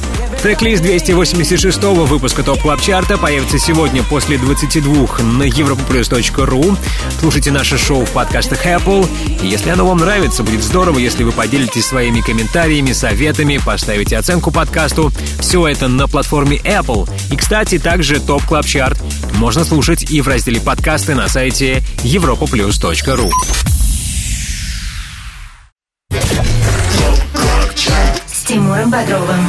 Трек-лист 0.47 0.81
286 0.85 1.83
выпуска 1.83 2.45
Top 2.45 2.63
Club 2.63 2.81
Chart 2.81 3.12
а 3.12 3.19
появится 3.19 3.59
сегодня 3.59 4.05
после 4.05 4.39
22 4.39 4.93
на 5.25 5.43
europaplus.ru. 5.43 6.79
Слушайте 7.19 7.51
наше 7.51 7.77
шоу 7.77 8.05
в 8.05 8.13
подкастах 8.13 8.65
Apple. 8.65 9.09
И 9.43 9.49
если 9.49 9.71
оно 9.71 9.85
вам 9.85 9.99
нравится, 9.99 10.45
будет 10.45 10.63
здорово, 10.63 11.01
если 11.01 11.25
вы 11.25 11.33
поделитесь 11.33 11.87
своими 11.87 12.21
комментариями, 12.21 12.93
советами, 12.93 13.59
поставите 13.59 14.17
оценку 14.17 14.53
подкасту. 14.53 15.11
Все 15.41 15.67
это 15.67 15.89
на 15.89 16.07
платформе 16.07 16.59
Apple. 16.59 17.11
И, 17.33 17.37
кстати, 17.37 17.81
также 17.81 18.21
Top 18.21 18.45
Club 18.45 18.67
Chart 18.67 19.03
можно 19.33 19.65
слушать 19.65 20.13
и 20.13 20.21
в 20.21 20.29
разделе 20.29 20.61
подкасты 20.61 21.17
на 21.17 21.27
сайте 21.27 21.83
europaplus.ru. 22.05 23.33
Тимуром 28.47 28.91
Бодровым. 28.93 29.46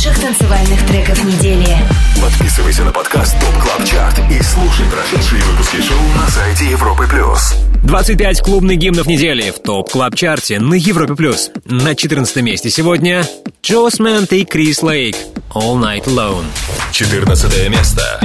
25 0.00 0.06
лучших 0.06 0.22
танцевальных 0.22 0.86
треков 0.86 1.24
недели. 1.24 1.76
Подписывайся 2.22 2.84
на 2.84 2.90
подкаст 2.90 3.38
Top 3.38 3.62
Club 3.62 3.84
Chart 3.84 4.18
и 4.30 4.42
слушай 4.42 4.86
прошедшие 4.90 5.42
выпуски 5.42 5.76
шоу 5.76 5.98
на 6.16 6.26
сайте 6.28 6.70
Европы 6.70 7.06
Плюс. 7.06 7.54
25 7.84 8.40
клубных 8.40 8.78
гимнов 8.78 9.06
недели 9.06 9.50
в 9.50 9.58
Top 9.58 9.90
Club 9.90 10.14
Chart 10.14 10.51
е 10.51 10.58
на 10.58 10.74
Европе 10.74 11.14
Плюс. 11.14 11.50
На 11.66 11.94
14 11.94 12.36
месте 12.36 12.70
сегодня 12.70 13.26
Джо 13.62 13.90
Смент 13.90 14.32
и 14.32 14.44
Крис 14.44 14.82
Лейк 14.82 15.16
All 15.54 15.76
Night 15.76 16.04
Alone. 16.06 16.44
14 16.92 17.68
место. 17.68 18.20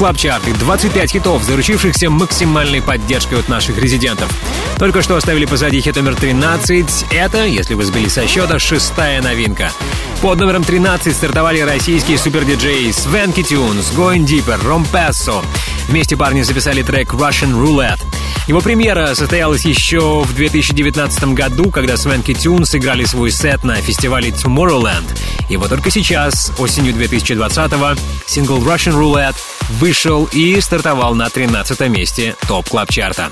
Топ 0.00 0.06
клаб 0.06 0.16
чарты 0.16 0.54
25 0.54 1.10
хитов, 1.10 1.42
заручившихся 1.42 2.08
максимальной 2.08 2.80
поддержкой 2.80 3.38
от 3.40 3.50
наших 3.50 3.76
резидентов. 3.76 4.30
Только 4.78 5.02
что 5.02 5.14
оставили 5.14 5.44
позади 5.44 5.78
хит 5.82 5.96
номер 5.96 6.14
13. 6.14 7.06
Это, 7.10 7.44
если 7.44 7.74
вы 7.74 7.84
сбили 7.84 8.08
со 8.08 8.26
счета, 8.26 8.58
шестая 8.58 9.20
новинка. 9.20 9.70
Под 10.22 10.38
номером 10.38 10.64
13 10.64 11.14
стартовали 11.14 11.60
российские 11.60 12.16
супердиджеи 12.16 12.90
Свенки 12.92 13.42
Тюнс, 13.42 13.92
Going 13.92 14.24
Deeper, 14.24 14.66
Ромпессо. 14.66 15.44
Вместе 15.88 16.16
парни 16.16 16.40
записали 16.42 16.82
трек 16.82 17.12
Russian 17.12 17.52
Roulette. 17.52 18.00
Его 18.48 18.62
премьера 18.62 19.14
состоялась 19.14 19.66
еще 19.66 20.22
в 20.22 20.34
2019 20.34 21.34
году, 21.34 21.70
когда 21.70 21.98
Свенки 21.98 22.32
Тюн 22.32 22.64
сыграли 22.64 23.04
свой 23.04 23.30
сет 23.30 23.64
на 23.64 23.76
фестивале 23.76 24.30
Tomorrowland. 24.30 25.18
И 25.50 25.58
вот 25.58 25.68
только 25.68 25.90
сейчас, 25.90 26.52
осенью 26.58 26.94
2020-го, 26.94 28.00
сингл 28.26 28.58
Russian 28.64 28.94
Roulette 28.94 29.36
вышел 29.70 30.28
и 30.32 30.60
стартовал 30.60 31.14
на 31.14 31.30
13 31.30 31.80
месте 31.88 32.36
Top 32.48 32.66
Club 32.66 32.89
Chart 32.89 33.18
а. 33.18 33.30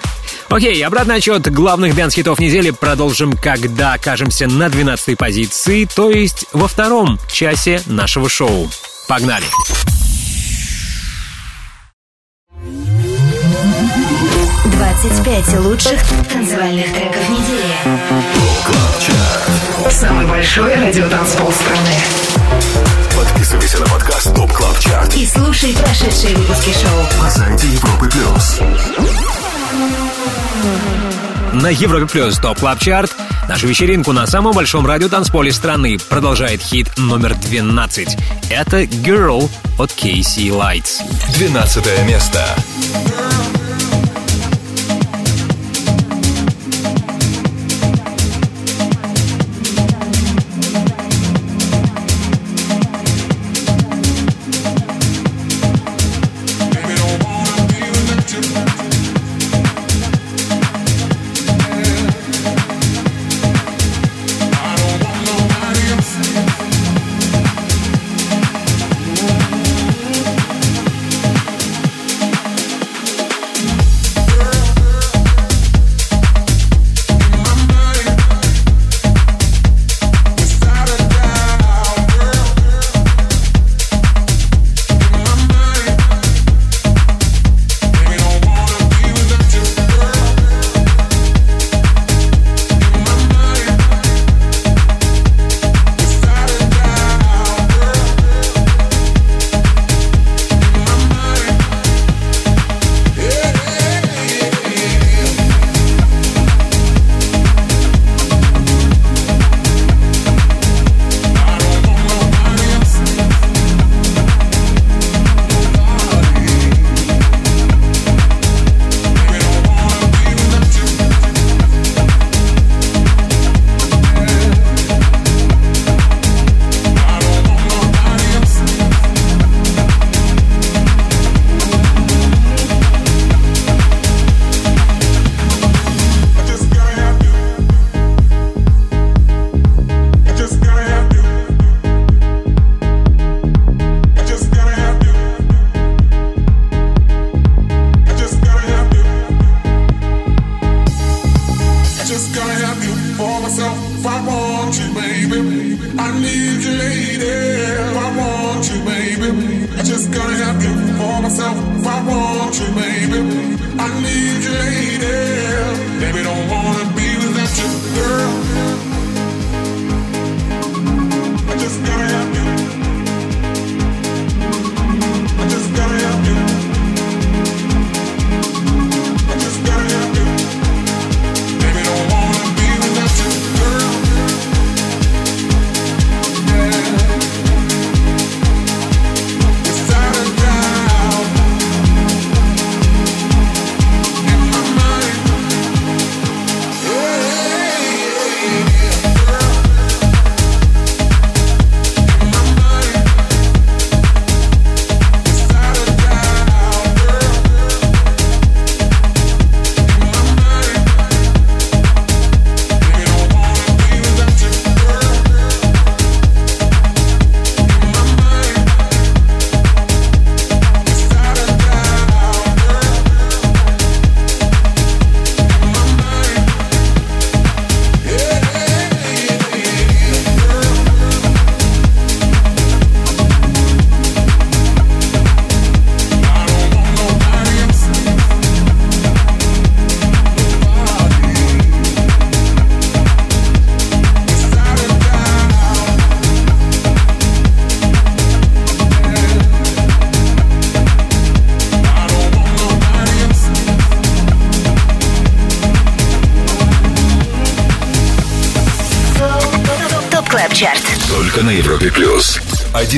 Окей, 0.49 0.85
обратный 0.85 1.17
отсчет 1.17 1.53
главных 1.53 1.95
dance-хитов 1.95 2.39
недели 2.39 2.71
продолжим, 2.71 3.33
когда 3.35 3.93
окажемся 3.95 4.47
на 4.47 4.69
12 4.69 5.17
позиции, 5.19 5.85
то 5.85 6.11
есть 6.11 6.47
во 6.53 6.69
втором 6.69 7.19
часе 7.31 7.83
нашего 7.87 8.29
шоу. 8.29 8.71
Погнали! 9.09 9.47
25 14.99 15.61
лучших 15.61 16.01
танцевальных 16.33 16.93
треков 16.93 17.29
недели. 17.29 17.75
Самый 19.91 20.27
большой 20.27 20.75
радиотанцпол 20.75 21.53
страны. 21.53 22.28
И 25.19 25.27
слушай 25.27 25.75
прошедшие 25.75 26.37
выпуски 26.37 26.71
шоу. 26.71 27.21
на 27.21 27.29
сайте 27.29 27.67
Европы 27.67 28.09
Плюс. 28.09 28.61
На 31.55 31.67
Европе 31.71 32.07
Плюс 32.07 32.39
Top 32.39 32.61
Club 32.61 32.79
Chart 32.79 33.13
нашу 33.49 33.67
вечеринку 33.67 34.13
на 34.13 34.29
самом 34.29 34.53
большом 34.53 34.87
радиотанцполе 34.87 35.51
страны 35.51 35.99
продолжает 35.99 36.63
хит 36.63 36.97
номер 36.97 37.35
12. 37.35 38.17
Это 38.49 38.85
Girl 38.85 39.51
от 39.77 39.91
KC 39.91 40.51
Lights. 40.51 41.03
12 41.35 42.07
место. 42.07 42.47
I 42.95 43.28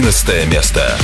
11 0.00 0.46
место. 0.46 0.96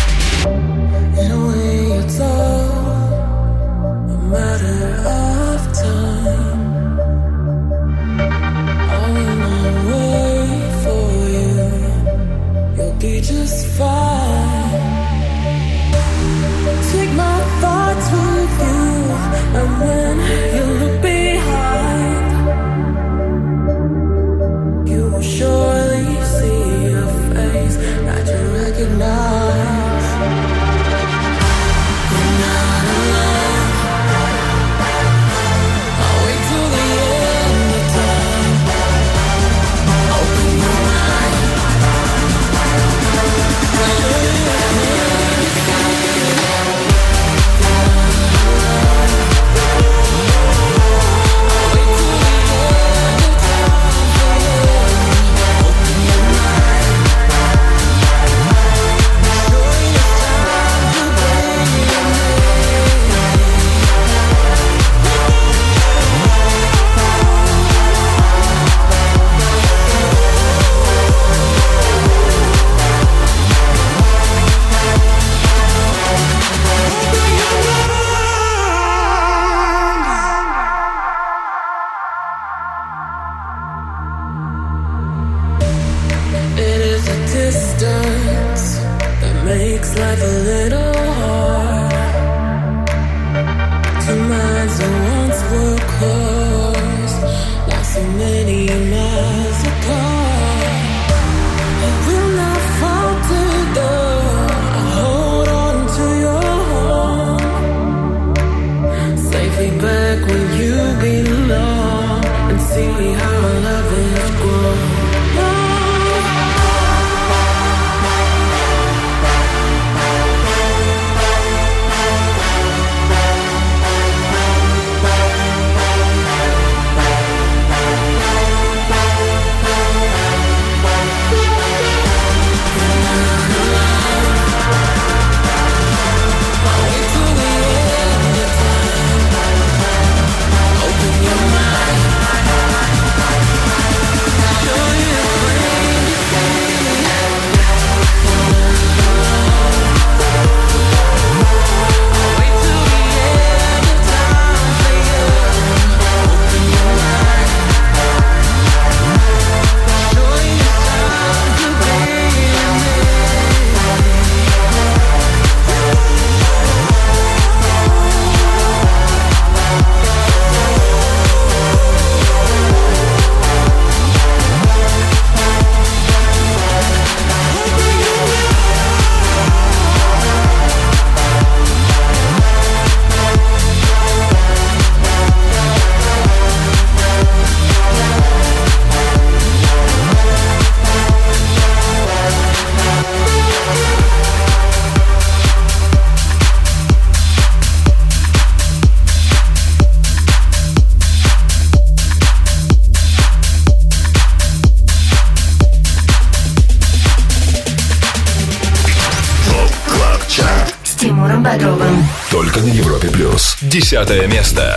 Десятое 213.77 214.27
место. 214.27 214.76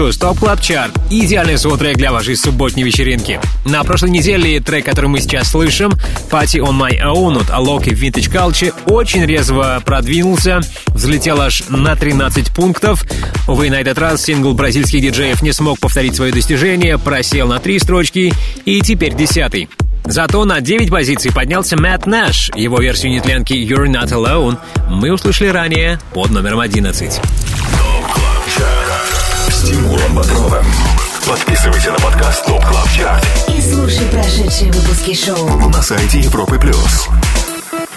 Плюс, 0.00 0.16
Top 0.16 0.38
Club 0.38 0.62
Chart. 0.62 0.98
Идеальный 1.10 1.58
саундтрек 1.58 1.98
для 1.98 2.10
вашей 2.10 2.34
субботней 2.34 2.84
вечеринки. 2.84 3.38
На 3.66 3.84
прошлой 3.84 4.08
неделе 4.08 4.58
трек, 4.58 4.86
который 4.86 5.08
мы 5.08 5.20
сейчас 5.20 5.50
слышим, 5.50 5.92
Party 6.30 6.58
on 6.58 6.72
My 6.72 6.98
Own 7.02 7.38
от 7.38 7.50
Alok 7.50 7.84
и 7.84 7.90
Vintage 7.90 8.32
Culture, 8.32 8.72
очень 8.86 9.26
резво 9.26 9.82
продвинулся, 9.84 10.60
взлетел 10.86 11.42
аж 11.42 11.64
на 11.68 11.96
13 11.96 12.50
пунктов. 12.50 13.04
Увы, 13.46 13.68
на 13.68 13.74
этот 13.74 13.98
раз 13.98 14.24
сингл 14.24 14.54
бразильских 14.54 15.02
диджеев 15.02 15.42
не 15.42 15.52
смог 15.52 15.78
повторить 15.78 16.16
свое 16.16 16.32
достижение, 16.32 16.96
просел 16.96 17.48
на 17.48 17.58
три 17.58 17.78
строчки 17.78 18.32
и 18.64 18.80
теперь 18.80 19.14
десятый. 19.14 19.68
Зато 20.06 20.46
на 20.46 20.62
9 20.62 20.88
позиций 20.88 21.30
поднялся 21.30 21.76
Мэтт 21.76 22.06
Нэш. 22.06 22.50
Его 22.54 22.78
версию 22.78 23.12
нетленки 23.12 23.52
You're 23.52 23.86
Not 23.86 24.08
Alone 24.08 24.56
мы 24.88 25.12
услышали 25.12 25.48
ранее 25.48 26.00
под 26.14 26.30
номером 26.30 26.60
11. 26.60 27.20
Тимуром 30.10 30.14
Бодровым. 30.14 30.64
Подписывайся 31.26 31.92
на 31.92 31.98
подкаст 31.98 32.44
Top 32.44 32.64
Club 32.64 32.88
Chart 32.90 33.24
И 33.48 33.60
слушай 33.60 34.06
прошедшие 34.10 34.72
выпуски 34.72 35.14
шоу. 35.14 35.68
на 35.68 35.82
сайте 35.82 36.20
Европы 36.20 36.58
плюс. 36.58 37.08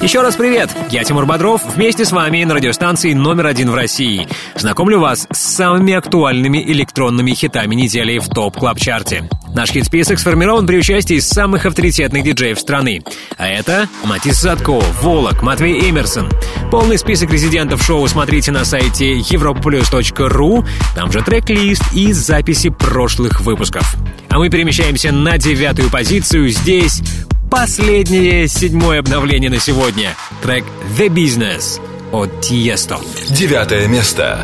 Еще 0.02 0.22
раз 0.22 0.36
привет! 0.36 0.70
Я 0.90 1.04
Тимур 1.04 1.26
Бодров, 1.26 1.64
вместе 1.76 2.06
с 2.06 2.12
вами 2.12 2.44
на 2.44 2.56
радиостанции 2.56 3.14
номер 3.14 3.48
один 3.48 3.72
в 3.72 3.76
России. 3.76 4.28
Знакомлю 4.56 5.00
вас 5.00 5.28
с 5.32 5.38
самыми 5.38 5.94
актуальными 5.94 6.62
электронными 6.64 7.32
хитами 7.32 7.74
недели 7.76 8.20
в 8.20 8.28
TOP 8.28 8.58
Club 8.58 8.80
Chart 8.80 9.14
е. 9.14 9.28
Наш 9.54 9.70
хит-список 9.70 10.20
сформирован 10.20 10.66
при 10.66 10.78
участии 10.78 11.20
самых 11.20 11.66
авторитетных 11.66 12.24
диджеев 12.24 12.60
страны. 12.60 13.04
А 13.38 13.48
это 13.48 13.88
Matisse & 14.04 14.40
Sadko, 14.40 14.80
Volac, 15.02 15.44
Матвей 15.44 15.90
Эмерсон. 15.90 16.30
Полный 16.72 16.98
список 16.98 17.32
резидентов 17.32 17.84
шоу 17.84 18.08
смотрите 18.08 18.52
на 18.52 18.66
сайте 18.66 19.20
europaplus.ru, 19.20 20.68
там 20.96 21.12
же 21.12 21.22
трек-лист 21.22 21.84
и 21.94 22.12
записи 22.14 22.70
прошлых 22.70 23.42
выпусков. 23.42 23.96
А 24.30 24.40
мы 24.40 24.50
перемещаемся 24.50 25.12
на 25.12 25.38
девятую 25.38 25.92
позицию. 25.92 26.50
Здесь 26.50 27.04
последнее 27.52 28.48
седьмое 28.48 29.00
обновление 29.00 29.52
на 29.52 29.60
сегодня. 29.60 30.16
Трек 30.42 30.66
The 30.98 31.10
Business 31.10 31.80
от 32.12 32.42
Тиесто. 32.42 32.98
Девятое 33.30 33.88
место. 33.88 34.44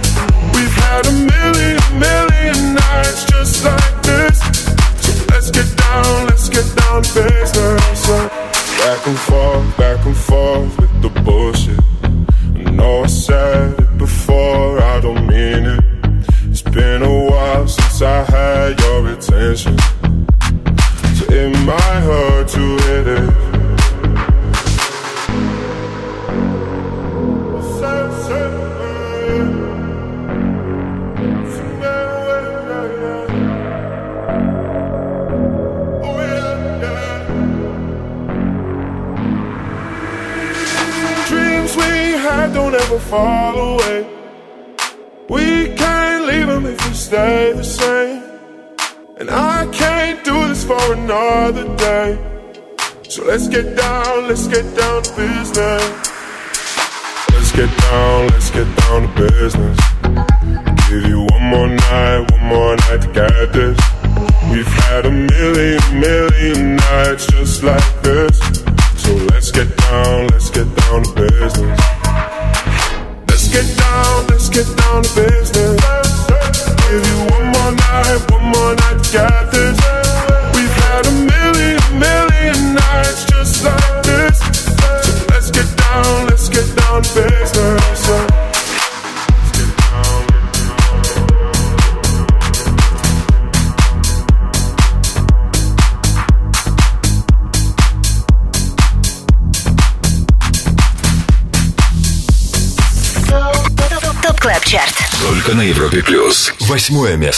A 1.03 1.11
million, 1.11 1.79
million 1.97 2.75
nights 2.75 3.25
just 3.25 3.65
like 3.65 4.01
this. 4.03 4.39
So 5.01 5.25
let's 5.31 5.49
get 5.49 5.75
down, 5.77 6.27
let's 6.27 6.47
get 6.49 6.67
down 6.75 7.01
business. 7.01 8.07
Back 8.79 9.07
and 9.07 9.17
forth 9.17 9.80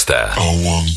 Восьмое 0.05 0.25
место. 0.25 0.33
Топ 0.35 0.92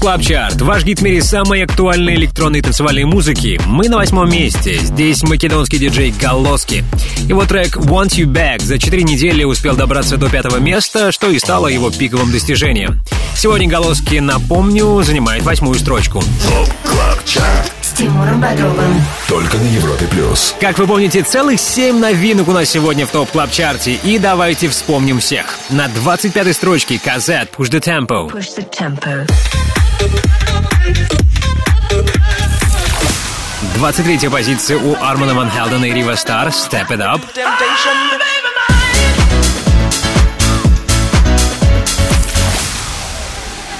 Club 0.00 0.22
Chart. 0.22 0.62
Ваш 0.62 0.82
гид 0.82 1.00
в 1.00 1.02
мире 1.02 1.20
самой 1.20 1.62
актуальной 1.62 2.14
электронной 2.14 2.62
танцевальной 2.62 3.04
музыки. 3.04 3.60
Мы 3.66 3.90
на 3.90 3.98
восьмом 3.98 4.30
месте. 4.30 4.78
Здесь 4.78 5.22
македонский 5.22 5.76
диджей 5.76 6.10
Galoski. 6.18 6.84
Его 7.26 7.44
трек 7.44 7.76
Want 7.76 8.08
You 8.16 8.24
Back 8.24 8.62
за 8.62 8.78
четыре 8.78 9.02
недели 9.02 9.44
успел 9.44 9.76
добраться 9.76 10.16
до 10.16 10.30
пятого 10.30 10.56
места, 10.56 11.12
что 11.12 11.28
и 11.28 11.38
стало 11.38 11.66
его 11.66 11.90
пиковым 11.90 12.32
достижением. 12.32 13.02
Сегодня 13.36 13.68
Galoski, 13.68 14.16
напомню, 14.16 15.02
занимает 15.02 15.42
восьмую 15.42 15.78
строчку. 15.78 16.22
С 17.82 17.92
Тимуром 17.92 18.40
Бодровым. 18.40 19.02
Только 19.28 19.58
на 19.58 19.64
Европе 19.64 20.06
плюс. 20.06 20.54
Как 20.60 20.78
вы 20.78 20.86
помните, 20.86 21.22
целых 21.22 21.60
семь 21.60 21.98
новинок 21.98 22.48
у 22.48 22.52
нас 22.52 22.70
сегодня 22.70 23.06
в 23.06 23.10
Top 23.10 23.30
Club 23.30 23.50
Chart 23.50 23.90
е 23.90 23.98
И 24.02 24.18
давайте 24.18 24.68
вспомним 24.68 25.20
всех. 25.20 25.58
На 25.68 25.86
25-й 25.88 26.54
строчке 26.54 26.98
Казет 26.98 27.50
Push 27.56 27.70
the 27.70 27.80
Tempo. 27.80 28.30
Push 28.30 28.56
the 28.56 28.66
tempo. 28.70 29.69
23-я 33.80 34.30
позиция 34.30 34.78
у 34.78 34.94
Армана 35.02 35.34
Ван 35.34 35.50
Хелдена 35.50 35.86
и 35.86 35.92
Рива 35.92 36.14
Стар 36.14 36.48
Step 36.48 36.88
It 36.88 36.98
Up. 36.98 37.22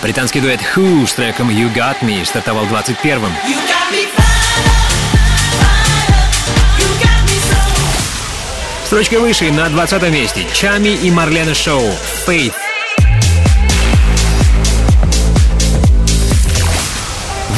Британский 0.02 0.40
дуэт 0.40 0.60
Who 0.74 1.06
с 1.06 1.12
треком 1.12 1.50
You 1.50 1.72
Got 1.74 2.00
Me 2.00 2.24
стартовал 2.24 2.64
21-м. 2.64 3.30
Строчка 8.86 9.20
выше, 9.20 9.52
на 9.52 9.68
20 9.68 10.02
месте. 10.10 10.46
Чами 10.54 10.88
и 10.88 11.10
Марлена 11.10 11.54
Шоу. 11.54 11.82
Faith. 12.26 12.69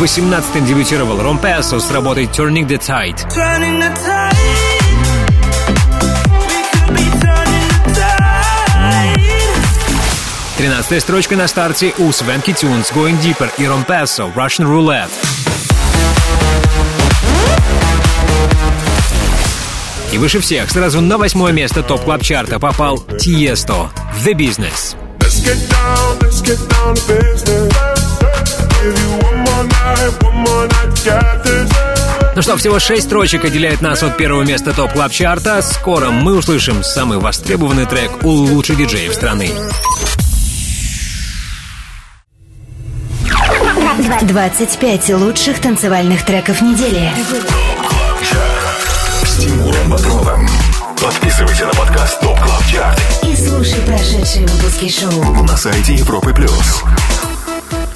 18-м 0.00 0.64
дебютировал 0.66 1.20
Ром 1.22 1.38
Песо 1.38 1.78
с 1.78 1.90
работой 1.90 2.24
Turning 2.24 2.66
the 2.66 2.78
Tide. 2.78 3.26
Turning 3.28 3.80
the 3.80 3.94
tide. 4.04 4.32
13 10.56 11.02
строчка 11.02 11.36
на 11.36 11.48
старте 11.48 11.92
у 11.98 12.12
Свенки 12.12 12.52
Тюнс, 12.52 12.92
Going 12.92 13.20
Deeper 13.20 13.50
и 13.58 13.66
Ром 13.66 13.84
Песо, 13.84 14.30
Russian 14.36 14.66
Roulette. 14.66 15.10
И 20.12 20.18
выше 20.18 20.40
всех, 20.40 20.70
сразу 20.70 21.00
на 21.00 21.18
восьмое 21.18 21.52
место 21.52 21.82
топ 21.82 22.04
клаб 22.04 22.22
чарта 22.22 22.60
попал 22.60 22.98
Тиесто, 22.98 23.90
The 24.24 24.34
Business. 24.34 24.94
Let's 25.18 25.42
get 25.42 25.56
down, 25.68 26.18
let's 26.20 26.42
get 26.42 26.58
down 26.68 26.94
to 26.94 27.02
business. 27.08 27.72
Give 28.82 28.98
you 28.98 29.10
one 29.26 29.41
Ну 32.34 32.40
что, 32.40 32.56
всего 32.56 32.78
шесть 32.78 33.04
строчек 33.04 33.44
отделяет 33.44 33.82
нас 33.82 34.02
от 34.02 34.16
первого 34.16 34.42
места 34.42 34.72
топ 34.72 34.92
клаб 34.92 35.12
чарта 35.12 35.60
Скоро 35.60 36.10
мы 36.10 36.36
услышим 36.36 36.82
самый 36.82 37.18
востребованный 37.18 37.86
трек 37.86 38.24
у 38.24 38.30
лучших 38.30 38.78
диджеев 38.78 39.14
страны. 39.14 39.50
25 44.22 45.10
лучших 45.10 45.60
танцевальных 45.60 46.24
треков 46.24 46.62
недели. 46.62 47.10
С 49.24 49.36
Тимуром 49.36 49.90
Бодровым. 49.90 50.48
Подписывайся 51.02 51.66
на 51.66 51.72
подкаст 51.72 52.20
Top 52.20 52.38
Club 52.40 52.64
Chart 52.66 53.00
И 53.24 53.34
слушай 53.36 53.80
прошедшие 53.80 54.46
выпуски 54.46 54.88
шоу. 54.88 55.44
на 55.44 55.56
сайте 55.56 55.94
Европы 55.94 56.32
плюс. 56.32 56.82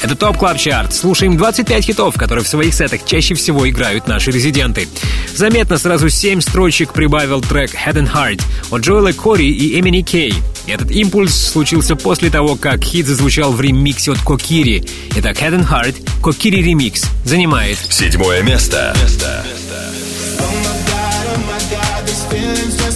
Это 0.06 0.14
TOP 0.14 0.38
Club 0.38 0.56
Chart. 0.56 0.94
Слушаем 0.94 1.36
25 1.36 1.84
хитов, 1.84 2.14
которые 2.14 2.44
в 2.44 2.48
своих 2.48 2.72
сетах 2.72 3.04
чаще 3.04 3.34
всего 3.34 3.68
играют 3.68 4.06
наши 4.06 4.30
резиденты. 4.30 4.86
Заметно 5.34 5.78
сразу 5.78 6.08
7 6.08 6.40
строчек 6.40 6.92
прибавил 6.92 7.40
трек 7.40 7.74
Head 7.74 7.94
and 7.94 8.14
Heart 8.14 8.40
от 8.70 8.82
Джоэла 8.82 9.10
Кори 9.10 9.46
и 9.46 9.80
MNEK. 9.80 10.32
Этот 10.68 10.92
импульс 10.92 11.34
случился 11.34 11.96
после 11.96 12.30
того, 12.30 12.54
как 12.54 12.84
хит 12.84 13.08
зазвучал 13.08 13.50
в 13.50 13.60
ремиксе 13.60 14.12
от 14.12 14.20
Kokiri. 14.20 14.84
Итак, 15.16 15.38
Head 15.38 15.58
and 15.58 15.68
Heart, 15.68 15.96
Kokiri 16.22 16.62
ремикс, 16.62 17.02
занимает 17.24 17.76
Седьмое 17.90 18.42
место. 18.42 18.94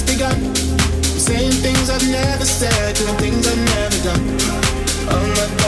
Begun. 0.06 0.54
Saying 0.54 1.50
things 1.62 1.90
I've 1.90 2.08
never 2.10 2.44
said, 2.44 2.94
doing 2.96 3.16
things 3.16 3.46
I've 3.46 3.58
never 3.58 3.98
done. 4.04 4.60
Oh 5.12 5.26
my 5.28 5.56
god, 5.56 5.59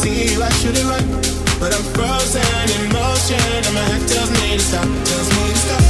see 0.00 0.32
you, 0.32 0.42
I 0.42 0.48
should've 0.60 0.88
run. 0.88 1.04
But 1.60 1.74
I'm 1.76 1.84
frozen 1.92 2.66
in 2.76 2.92
motion, 2.92 3.40
and 3.66 3.74
my 3.74 3.84
head 3.90 4.08
tells 4.08 4.30
me 4.40 4.56
to 4.56 4.62
stop, 4.62 4.88
tells 5.04 5.28
me 5.36 5.50
to 5.50 5.56
stop. 5.56 5.89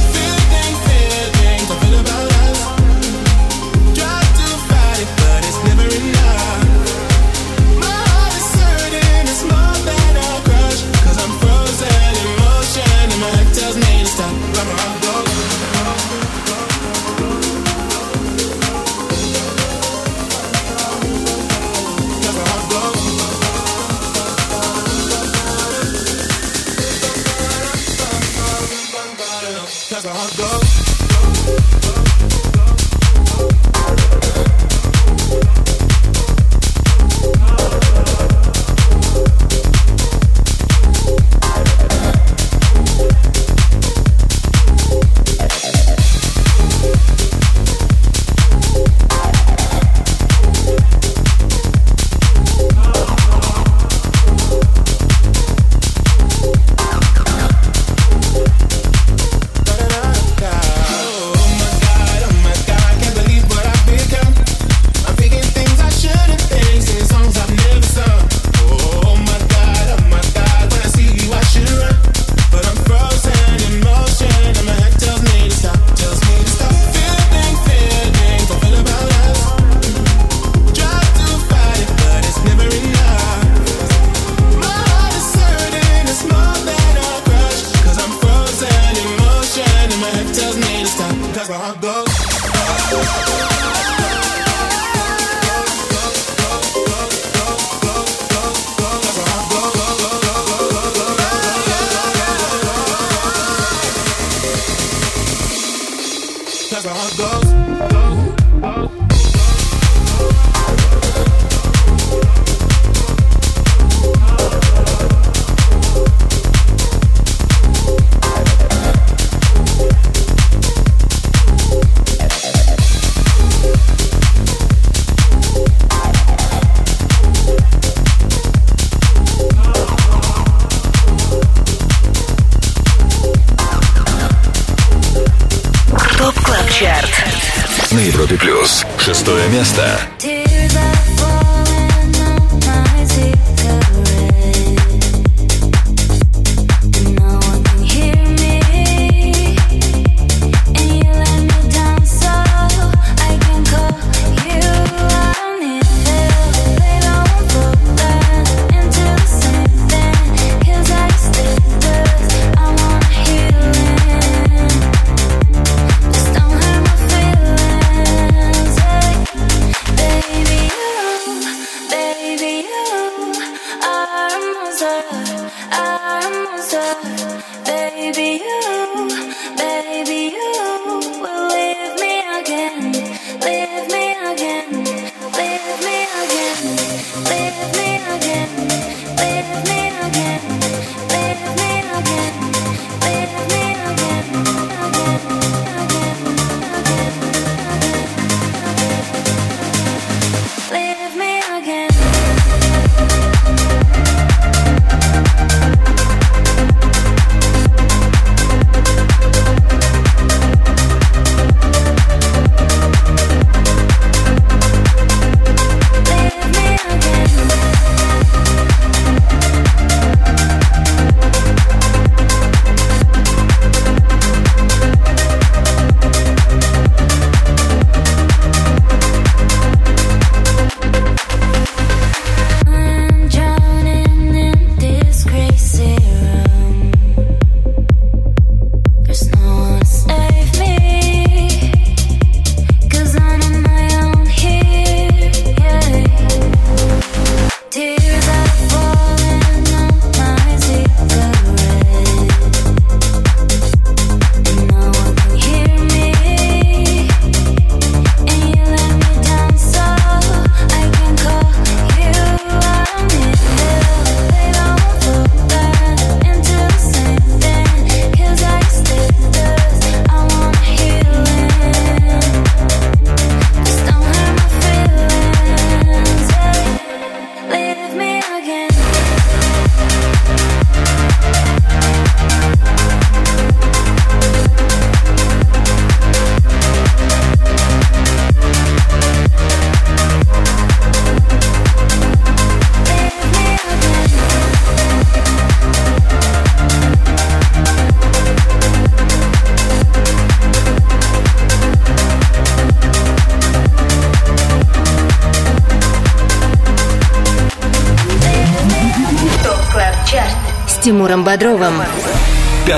Место. 139.61 140.10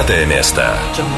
Пятое 0.06 0.26
место. 0.26 0.78
Плюс. 0.98 1.13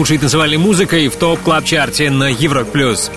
Лучшей 0.00 0.16
танцевальной 0.16 0.56
музыкой 0.56 1.08
в 1.08 1.16
топ 1.16 1.40
клаб 1.40 1.62
чарте 1.62 2.08
на 2.08 2.30
Европ 2.30 2.72
Плюс. 2.72 3.10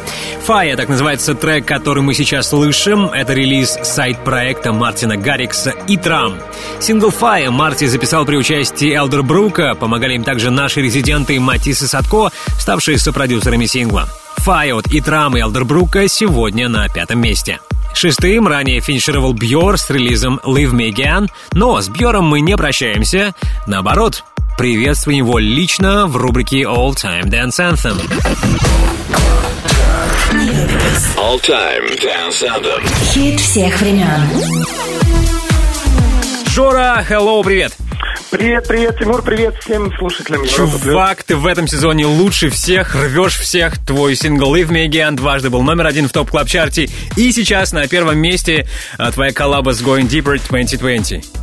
Фая, 0.43 0.75
так 0.75 0.89
называется 0.89 1.33
трек, 1.33 1.65
который 1.65 2.03
мы 2.03 2.13
сейчас 2.13 2.49
слышим. 2.49 3.05
Это 3.05 3.31
релиз 3.31 3.79
сайт-проекта 3.83 4.73
Мартина 4.73 5.15
Гаррикса 5.15 5.73
и 5.87 5.95
Трам. 5.95 6.33
Сингл 6.81 7.07
Fire 7.07 7.51
Марти 7.51 7.85
записал 7.85 8.25
при 8.25 8.35
участии 8.35 8.93
Элдер 8.93 9.23
Брука. 9.23 9.75
Помогали 9.75 10.15
им 10.15 10.25
также 10.25 10.51
наши 10.51 10.81
резиденты 10.81 11.39
Матис 11.39 11.81
и 11.83 11.87
Садко, 11.87 12.31
ставшие 12.59 12.97
сопродюсерами 12.97 13.65
сингла. 13.65 14.09
Fire 14.45 14.79
от 14.79 14.91
и 14.91 14.99
Элдер 15.39 15.63
Брука 15.63 16.09
сегодня 16.09 16.67
на 16.67 16.89
пятом 16.89 17.21
месте. 17.21 17.59
Шестым 17.93 18.49
ранее 18.49 18.81
финишировал 18.81 19.33
Бьор 19.33 19.77
с 19.77 19.89
релизом 19.89 20.41
Leave 20.43 20.73
Me 20.73 20.91
Again, 20.91 21.29
но 21.53 21.79
с 21.79 21.87
Бьором 21.87 22.25
мы 22.25 22.41
не 22.41 22.57
прощаемся. 22.57 23.33
Наоборот, 23.67 24.25
приветствуем 24.57 25.25
его 25.25 25.39
лично 25.39 26.07
в 26.07 26.17
рубрике 26.17 26.63
All 26.63 26.93
Time 26.93 27.25
Dance 27.25 27.59
Anthem. 27.59 27.99
All 31.17 31.39
Time 31.41 31.99
Dance 31.99 32.43
Anthem. 32.43 32.81
Хит 33.11 33.39
всех 33.39 33.79
времен. 33.81 34.21
Жора, 36.49 37.05
hello, 37.09 37.43
привет! 37.43 37.73
Привет, 38.29 38.67
привет, 38.67 38.97
Тимур, 38.97 39.21
привет 39.21 39.55
всем 39.59 39.91
слушателям. 39.97 40.45
Чувак, 40.47 41.23
ты 41.23 41.35
в 41.35 41.45
этом 41.45 41.67
сезоне 41.67 42.07
лучше 42.07 42.49
всех, 42.49 42.95
рвешь 42.95 43.37
всех. 43.37 43.77
Твой 43.85 44.15
сингл 44.15 44.55
Leave 44.55 44.69
Me 44.69 44.87
Again 44.87 45.11
дважды 45.11 45.51
был 45.51 45.61
номер 45.61 45.85
один 45.85 46.07
в 46.07 46.11
топ 46.11 46.31
клаб 46.31 46.47
чарте 46.47 46.89
И 47.15 47.31
сейчас 47.31 47.73
на 47.73 47.87
первом 47.87 48.17
месте 48.17 48.67
а, 48.97 49.11
твоя 49.11 49.31
коллаба 49.31 49.73
с 49.73 49.83
Going 49.83 50.09
Deeper 50.09 50.41
2020. 50.49 51.42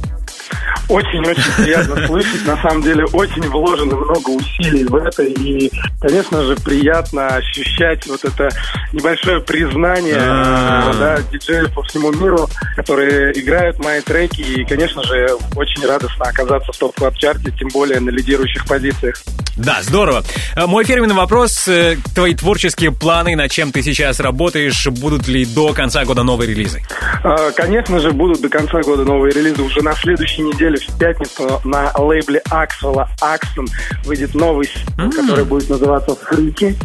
Очень-очень 0.88 1.52
приятно 1.64 2.06
слышать. 2.06 2.46
На 2.46 2.60
самом 2.62 2.82
деле 2.82 3.04
очень 3.12 3.42
вложено 3.48 3.96
много 3.96 4.30
усилий 4.30 4.84
в 4.84 4.94
это. 4.96 5.22
И, 5.22 5.70
конечно 6.00 6.42
же, 6.42 6.56
приятно 6.56 7.28
ощущать 7.28 8.06
вот 8.06 8.24
это 8.24 8.48
небольшое 8.92 9.40
признание 9.40 10.16
А. 10.18 10.90
э, 10.92 10.98
да, 10.98 11.18
диджеев 11.30 11.72
по 11.74 11.82
всему 11.84 12.12
миру, 12.12 12.48
которые 12.76 13.32
играют 13.40 13.78
мои 13.78 14.00
треки. 14.00 14.40
И, 14.40 14.64
конечно 14.64 15.02
же, 15.04 15.28
очень 15.54 15.86
радостно 15.86 16.24
оказаться 16.26 16.72
в 16.72 16.76
топ 16.78 16.94
клаб 16.96 17.16
чарте 17.16 17.52
тем 17.58 17.68
более 17.68 18.00
на 18.00 18.10
лидирующих 18.10 18.66
позициях. 18.66 19.16
Да, 19.56 19.78
здорово. 19.82 20.22
А, 20.56 20.66
Мой 20.66 20.84
фирменный 20.84 21.14
вопрос. 21.14 21.68
э, 21.68 21.96
Твои 22.14 22.34
творческие 22.34 22.92
планы, 22.92 23.36
над 23.36 23.50
чем 23.50 23.72
ты 23.72 23.82
сейчас 23.82 24.18
работаешь, 24.18 24.86
будут 24.88 25.28
ли 25.28 25.44
до 25.44 25.72
конца 25.74 26.04
года 26.04 26.22
новые 26.22 26.48
релизы? 26.50 26.82
Э, 27.22 27.50
Конечно 27.54 27.98
же, 28.00 28.10
будут 28.12 28.40
до 28.40 28.48
конца 28.48 28.80
года 28.80 29.04
новые 29.04 29.32
релизы. 29.34 29.62
Уже 29.62 29.82
на 29.82 29.94
следующей 29.94 30.39
неделе, 30.40 30.78
в 30.78 30.98
пятницу, 30.98 31.60
на 31.64 31.92
лейбле 31.96 32.42
Аксвелла 32.50 33.08
Аксон 33.20 33.66
выйдет 34.04 34.34
новый 34.34 34.66
сингл, 34.66 35.10
который 35.10 35.44
будет 35.44 35.68
называться 35.68 36.14
«Фрики». 36.16 36.76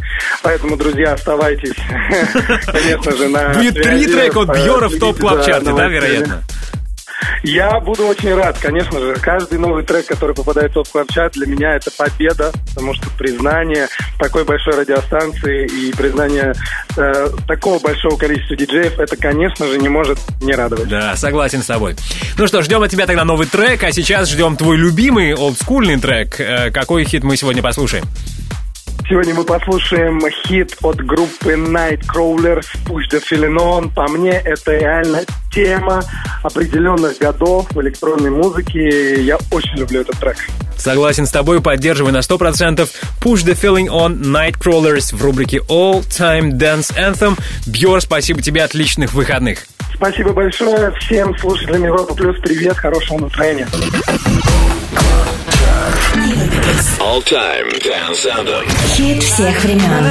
Поэтому, 0.44 0.78
друзья, 0.78 1.14
оставайтесь, 1.14 1.74
конечно 2.66 3.12
же, 3.16 3.30
на 3.30 3.50
Будет 3.50 3.76
три 3.76 4.08
трека 4.08 4.40
от 4.42 4.56
Бьора 4.56 4.88
в 4.88 4.92
следите 4.92 5.00
топ 5.00 5.20
клаб 5.20 5.38
за 5.38 5.44
чарте, 5.46 5.74
да, 5.74 5.88
вероятно? 5.88 6.44
Я 7.44 7.80
буду 7.80 8.06
очень 8.08 8.34
рад, 8.34 8.58
конечно 8.60 9.00
же. 9.00 9.16
Каждый 9.16 9.60
новый 9.60 9.84
трек, 9.84 10.06
который 10.08 10.36
попадает 10.36 10.72
в 10.72 10.74
топ 10.76 10.90
клаб 10.90 11.12
чарт 11.12 11.34
для 11.34 11.48
меня 11.48 11.76
это 11.76 11.92
победа, 11.92 12.52
потому 12.70 12.94
что 12.94 13.10
признание 13.18 13.88
такой 14.20 14.44
большой 14.44 14.74
радиостанции 14.74 15.66
и 15.68 15.94
признание 15.94 16.54
э, 16.98 17.30
такого 17.48 17.80
большого 17.80 18.18
количества 18.18 18.56
диджеев, 18.56 19.00
это, 19.00 19.16
конечно 19.16 19.68
же, 19.68 19.78
не 19.78 19.90
может 19.90 20.20
не 20.42 20.54
радовать. 20.54 20.90
Да, 20.90 21.16
согласен 21.16 21.62
с 21.62 21.66
тобой. 21.68 21.96
Ну 22.38 22.48
что, 22.48 22.62
ждем 22.62 22.82
от 22.84 22.92
тебя 22.92 23.06
тогда 23.06 23.24
новый 23.26 23.48
трек, 23.48 23.84
а 23.84 23.92
сейчас 23.92 24.30
ждем 24.30 24.58
твой 24.58 24.78
любимый 24.78 25.34
олдскульный 25.36 26.00
трек. 26.00 26.40
Э, 26.40 26.72
Какой 26.72 27.06
хит 27.06 27.24
мы 27.24 27.38
сегодня 27.38 27.62
послушаем? 27.62 28.06
Сегодня 29.08 29.36
мы 29.36 29.44
послушаем 29.44 30.20
хит 30.48 30.76
от 30.82 30.96
группы 30.98 31.54
Nightcrawlers 31.54 32.66
Push 32.86 33.04
the 33.12 33.22
Feeling 33.22 33.56
On. 33.58 33.94
По 33.94 34.08
мне, 34.08 34.32
это 34.32 34.76
реально 34.76 35.22
тема 35.54 36.04
определенных 36.42 37.20
годов 37.20 37.68
в 37.70 37.80
электронной 37.82 38.32
музыке. 38.32 39.22
Я 39.22 39.38
очень 39.52 39.78
люблю 39.78 40.02
этот 40.02 40.20
трек. 40.20 40.38
Согласен 40.76 41.28
с 41.28 41.32
тобой, 41.32 41.62
поддерживаю 41.62 42.14
на 42.14 42.20
100%. 42.20 42.90
Push 43.22 43.46
the 43.46 43.54
feeling 43.54 43.90
on 43.90 44.22
Nightcrawlers 44.22 45.16
в 45.16 45.24
рубрике 45.24 45.60
All 45.70 46.02
Time 46.02 46.54
Dance 46.54 46.92
Anthem. 46.98 47.40
Бьор, 47.68 48.02
спасибо 48.02 48.42
тебе, 48.42 48.64
отличных 48.64 49.14
выходных. 49.14 49.68
Спасибо 49.94 50.34
большое 50.34 50.92
всем 51.00 51.38
слушателям 51.38 51.84
Европа 51.84 52.16
Плюс. 52.16 52.38
Привет, 52.42 52.78
хорошего 52.78 53.20
настроения. 53.20 53.68
All 57.00 57.22
Time 57.22 57.70
Dance 57.80 58.26
Anthem. 58.26 58.66
Хит 58.96 59.24
всех 59.24 59.64
времен. 59.64 60.06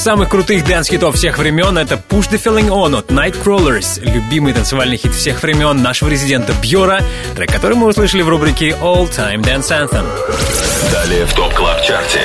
из 0.00 0.04
самых 0.04 0.30
крутых 0.30 0.64
дэнс-хитов 0.64 1.14
всех 1.14 1.36
времен— 1.36 1.76
это 1.78 2.02
Push 2.08 2.30
the 2.30 2.42
Feeling 2.42 2.68
On 2.68 2.96
от 2.96 3.10
Nightcrawlers, 3.10 4.00
любимый 4.02 4.54
танцевальный 4.54 4.96
хит 4.96 5.12
всех 5.12 5.42
времен 5.42 5.82
нашего 5.82 6.08
резидента 6.08 6.54
Bjor 6.62 6.89
а, 6.89 7.02
трек 7.36 7.52
который 7.52 7.76
мы 7.76 7.86
услышали 7.86 8.22
в 8.22 8.28
рубрике 8.30 8.70
All 8.80 9.10
Time 9.10 9.42
Dance 9.42 9.68
Anthem. 9.68 10.06
Далее 10.90 11.26
в 11.26 11.34
TOP 11.34 11.52
Club 11.52 11.82
Chart 11.82 12.11
е. 12.11 12.22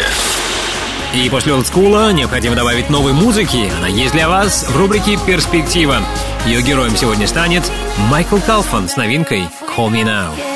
И 1.13 1.29
после 1.29 1.53
олдскула 1.53 2.13
необходимо 2.13 2.55
добавить 2.55 2.89
новой 2.89 3.11
музыки. 3.11 3.69
Она 3.77 3.89
есть 3.89 4.13
для 4.13 4.29
вас 4.29 4.65
в 4.69 4.77
рубрике 4.77 5.19
«Перспектива». 5.27 5.97
Ее 6.45 6.61
героем 6.61 6.95
сегодня 6.95 7.27
станет 7.27 7.69
Майкл 8.09 8.37
Калфан 8.37 8.87
с 8.87 8.95
новинкой 8.95 9.49
«Call 9.75 9.89
Me 9.89 10.05
Now». 10.05 10.54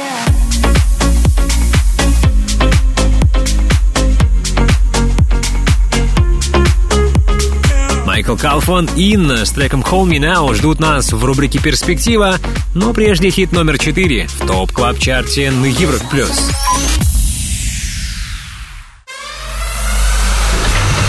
Майкл 8.29 8.47
Калфан, 8.47 8.87
Инна 8.95 9.43
с 9.43 9.49
треком 9.49 9.81
«Call 9.81 10.05
Me 10.05 10.19
Now» 10.19 10.53
ждут 10.53 10.79
нас 10.79 11.11
в 11.11 11.25
рубрике 11.25 11.57
«Перспектива», 11.57 12.35
но 12.75 12.93
прежде 12.93 13.31
хит 13.31 13.51
номер 13.51 13.79
4 13.79 14.27
в 14.27 14.45
Top 14.45 14.71
Club 14.71 14.99
Chart 14.99 15.41
е 15.41 15.49
на 15.49 15.65
Европ+. 15.65 15.99
плюс. 16.11 16.51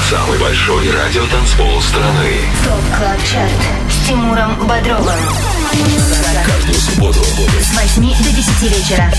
Самый 0.09 0.39
большой 0.39 0.91
радиотанцпол 0.91 1.83
страны. 1.83 2.31
Top 2.65 2.99
Club 2.99 3.19
Chart 3.31 3.53
с 3.91 4.09
Тимуром 4.09 4.55
Бодровым. 4.67 5.21
Каждую 6.47 6.75
субботу 6.75 7.21
с 7.21 7.99
8 7.99 8.03
до 8.03 8.33
10 8.33 8.63
вечера. 8.63 9.13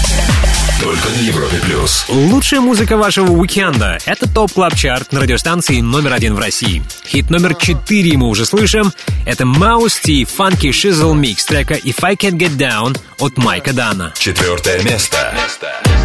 Только 0.81 1.09
на 1.09 1.21
Европе 1.21 1.57
плюс. 1.63 2.05
Лучшая 2.09 2.59
музыка 2.59 2.97
вашего 2.97 3.31
уикенда– 3.31 3.99
это 4.05 4.27
Top 4.27 4.51
Club 4.51 4.75
Chart 4.75 5.11
на 5.11 5.19
радиостанции 5.19 5.79
номер 5.79 6.13
один 6.13 6.33
в 6.33 6.39
России. 6.39 6.81
Хит 7.05 7.29
номер 7.29 7.53
четыре 7.53 8.17
мы 8.17 8.27
уже 8.27 8.47
слышим. 8.47 8.91
Это 9.27 9.45
Маус 9.45 10.01
и 10.05 10.23
Funky 10.23 10.71
Shizzle 10.71 11.13
Mix 11.13 11.45
трека 11.47 11.75
«If 11.75 11.97
I 12.01 12.15
Can 12.15 12.31
Get 12.31 12.57
Down» 12.57 12.97
от 13.19 13.37
Майка 13.37 13.73
Дана. 13.73 14.11
Четвертое 14.17 14.81
место. 14.81 15.31
место. 15.39 16.00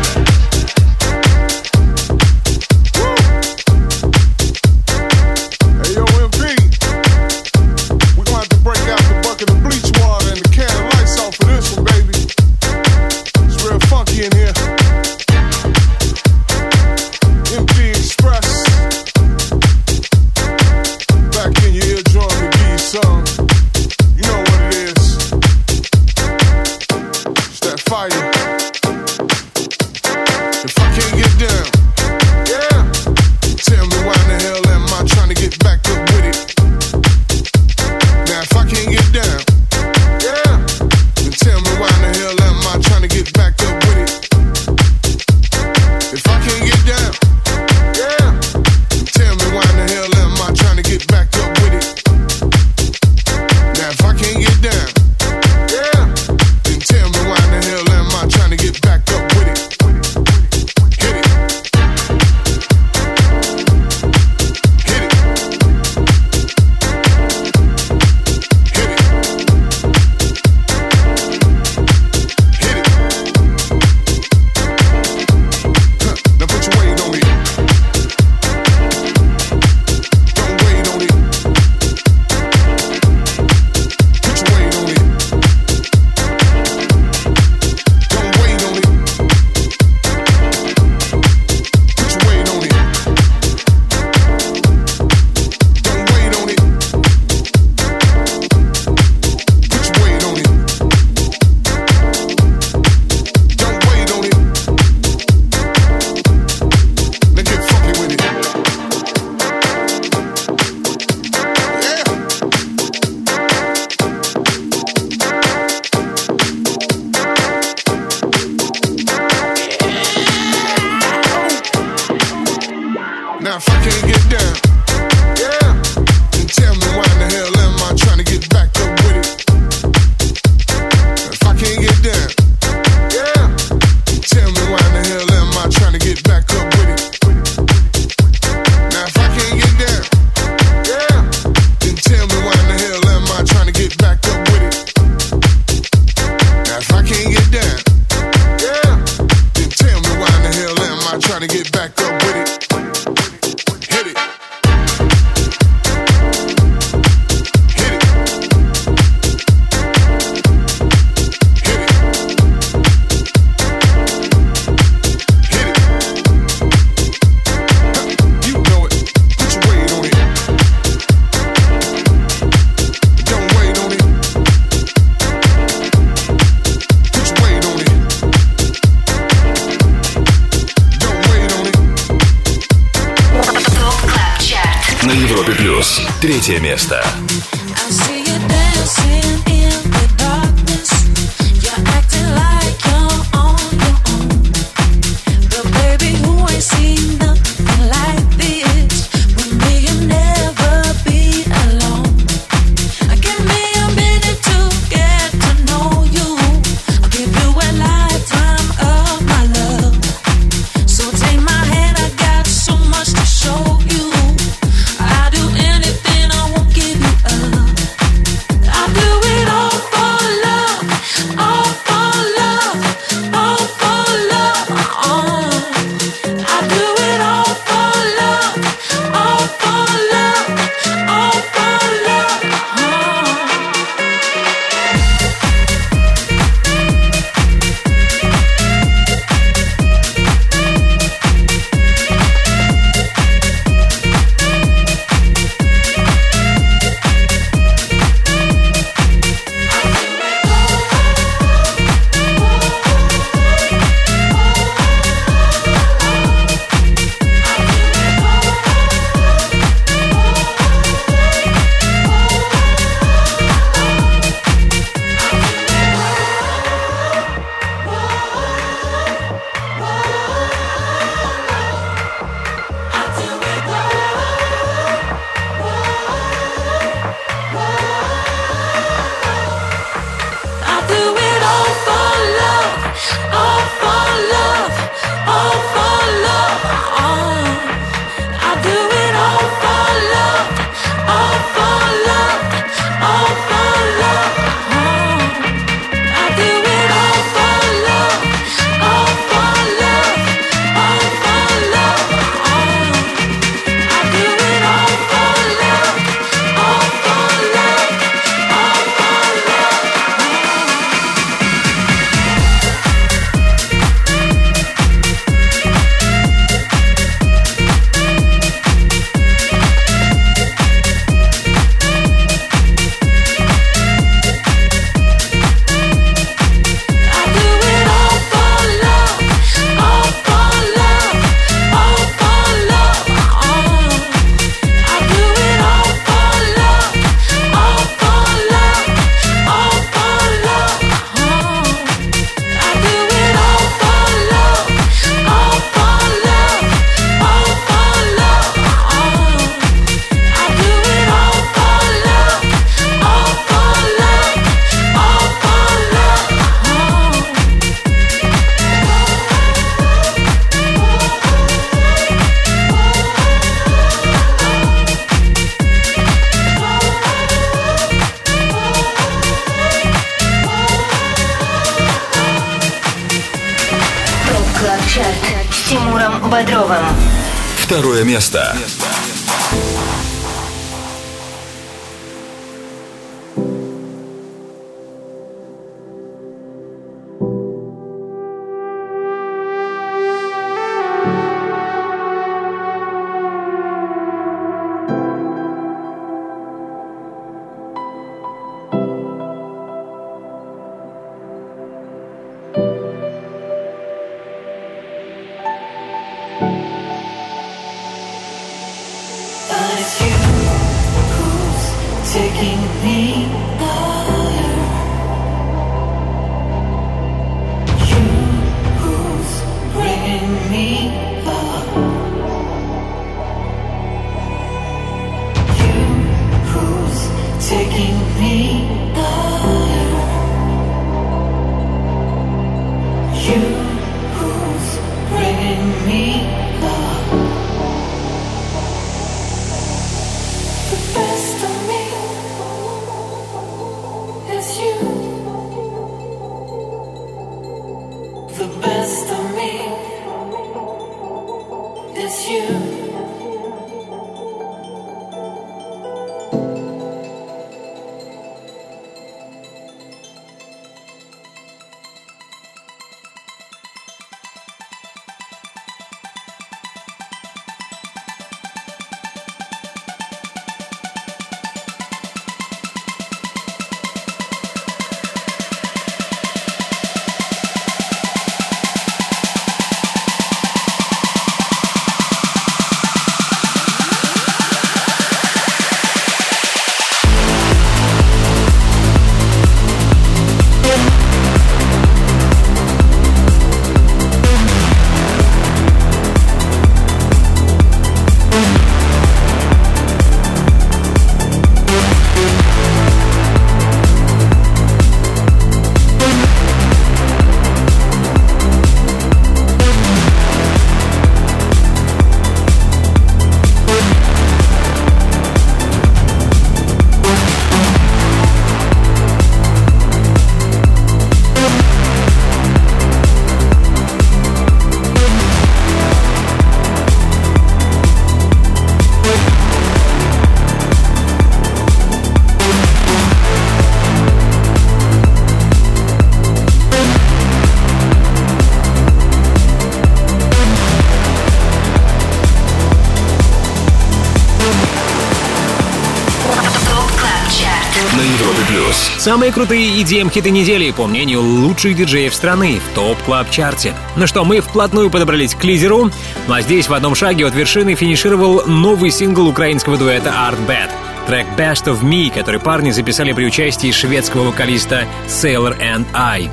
Самые 549.07 549.31
крутые 549.31 549.81
EDM-хиты 549.81 550.31
недели, 550.31 550.73
по 550.73 550.89
мнению 550.89 551.23
лучших 551.23 551.77
диджеев 551.77 552.13
страны, 552.13 552.59
в 552.59 552.75
Top 552.75 553.01
Club 553.05 553.31
Chart 553.31 553.66
е 553.66 553.73
Ну 553.95 554.05
что, 554.09 554.25
мы 554.25 554.41
вплотную 554.41 554.91
подобрались 554.91 555.37
к 555.37 555.45
лидеру, 555.45 555.93
ну 556.27 556.35
а 556.35 556.43
здесь 556.43 556.69
в 556.69 556.75
одном 556.75 556.97
шаге 556.97 557.25
от 557.25 557.33
вершины 557.33 557.77
финишировал 557.77 558.43
новый 558.49 558.91
сингл 558.91 559.29
украинского 559.29 559.77
дуэта 559.77 560.11
Artbat. 560.11 560.71
Трек 561.07 561.29
Best 561.39 561.67
of 561.67 561.85
Me, 561.85 562.13
который 562.13 562.41
парни 562.41 562.73
записали 562.73 563.13
при 563.13 563.27
участии 563.27 563.71
шведского 563.71 564.25
вокалиста 564.25 564.89
Sailor 565.07 565.57
and 565.61 565.87
I. 565.95 566.29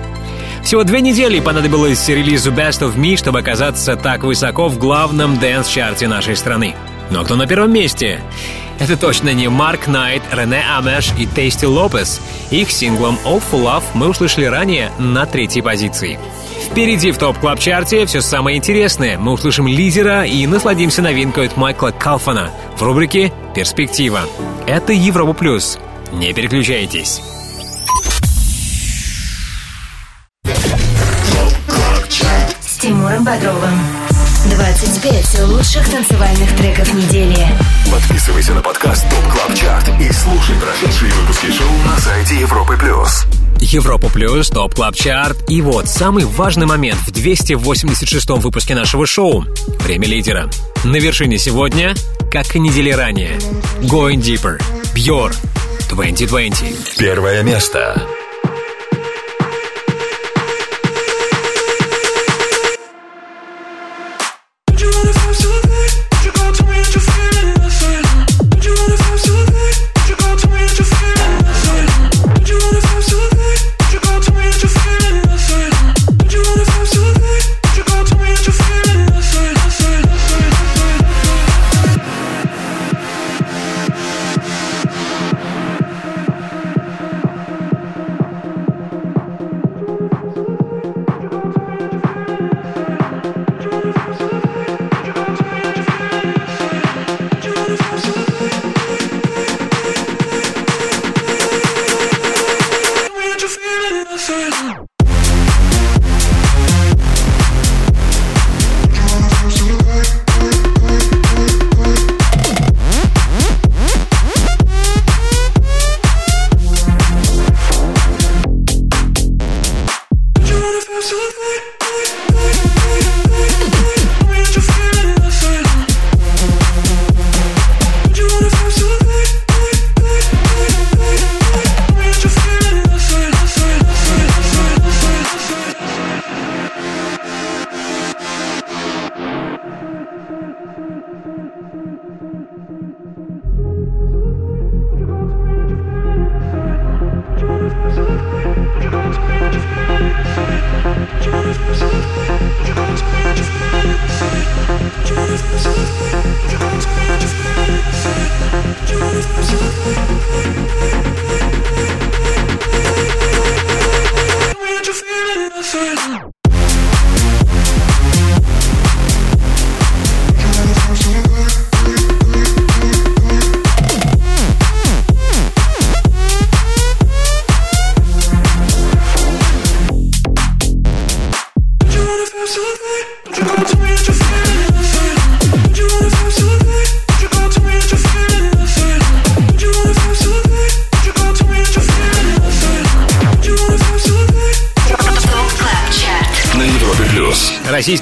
Всего 0.63 0.83
две 0.83 1.01
недели 1.01 1.39
понадобилось 1.41 2.09
релизу 2.09 2.51
Best 2.51 2.81
of 2.81 2.95
Me, 2.95 3.17
чтобы 3.17 3.41
оказаться 3.41 3.95
так 3.95 4.23
высоко 4.23 4.67
в 4.67 4.79
главном 4.79 5.37
дэнс-чарте 5.37 6.07
нашей 6.07 6.35
страны. 6.35 6.73
Но 7.11 7.23
кто 7.23 7.35
на 7.35 7.45
первом 7.45 7.71
месте? 7.71 8.23
Это 8.83 8.97
точно 8.97 9.33
не 9.33 9.47
Марк 9.47 9.87
Найт, 9.87 10.23
Рене 10.29 10.61
Амеш 10.77 11.13
и 11.17 11.25
Тейсти 11.25 11.63
Лопес. 11.63 12.19
Их 12.51 12.69
синглом 12.69 13.17
Awful 13.23 13.63
Love 13.63 13.83
мы 13.93 14.09
услышали 14.09 14.43
ранее 14.43 14.91
на 14.99 15.25
третьей 15.25 15.61
позиции. 15.61 16.19
Впереди 16.69 17.13
в 17.13 17.17
топ 17.17 17.39
клаб 17.39 17.59
чарте 17.59 18.05
все 18.05 18.19
самое 18.19 18.57
интересное. 18.57 19.17
Мы 19.17 19.31
услышим 19.31 19.67
лидера 19.67 20.25
и 20.25 20.45
насладимся 20.47 21.01
новинкой 21.01 21.47
от 21.47 21.55
Майкла 21.55 21.91
Калфана 21.97 22.51
в 22.75 22.83
рубрике 22.83 23.31
«Перспектива». 23.55 24.23
Это 24.67 24.91
Европа 24.91 25.31
Плюс. 25.31 25.79
Не 26.11 26.33
переключайтесь. 26.33 27.21
Тимуром 32.81 33.23
Бодровым. 33.23 34.02
25 34.73 35.39
лучших 35.49 35.87
танцевальных 35.87 36.55
треков 36.55 36.91
недели. 36.95 37.37
Подписывайся 37.91 38.53
на 38.53 38.61
подкаст 38.61 39.05
Top 39.07 39.31
Club 39.31 39.53
Chart 39.53 39.87
и 40.01 40.11
слушай 40.11 40.55
прошедшие 40.59 41.11
выпуски 41.11 41.45
шоу 41.51 41.71
на 41.85 41.99
сайте 41.99 42.39
Европы 42.39 42.75
Плюс. 42.75 43.25
Европа 43.59 44.09
Плюс, 44.09 44.49
Top 44.49 44.73
Club 44.73 44.95
Chart. 44.95 45.47
И 45.47 45.61
вот 45.61 45.87
самый 45.87 46.25
важный 46.25 46.65
момент 46.65 46.99
в 47.01 47.11
286-м 47.11 48.39
выпуске 48.39 48.73
нашего 48.73 49.05
шоу. 49.05 49.45
Время 49.79 50.07
лидера. 50.07 50.49
На 50.83 50.95
вершине 50.95 51.37
сегодня, 51.37 51.93
как 52.31 52.55
и 52.55 52.59
недели 52.59 52.89
ранее. 52.89 53.37
Going 53.81 54.21
Deeper. 54.21 54.59
Bjor. 54.95 55.35
2020. 55.91 56.97
Первое 56.97 57.43
место. 57.43 58.01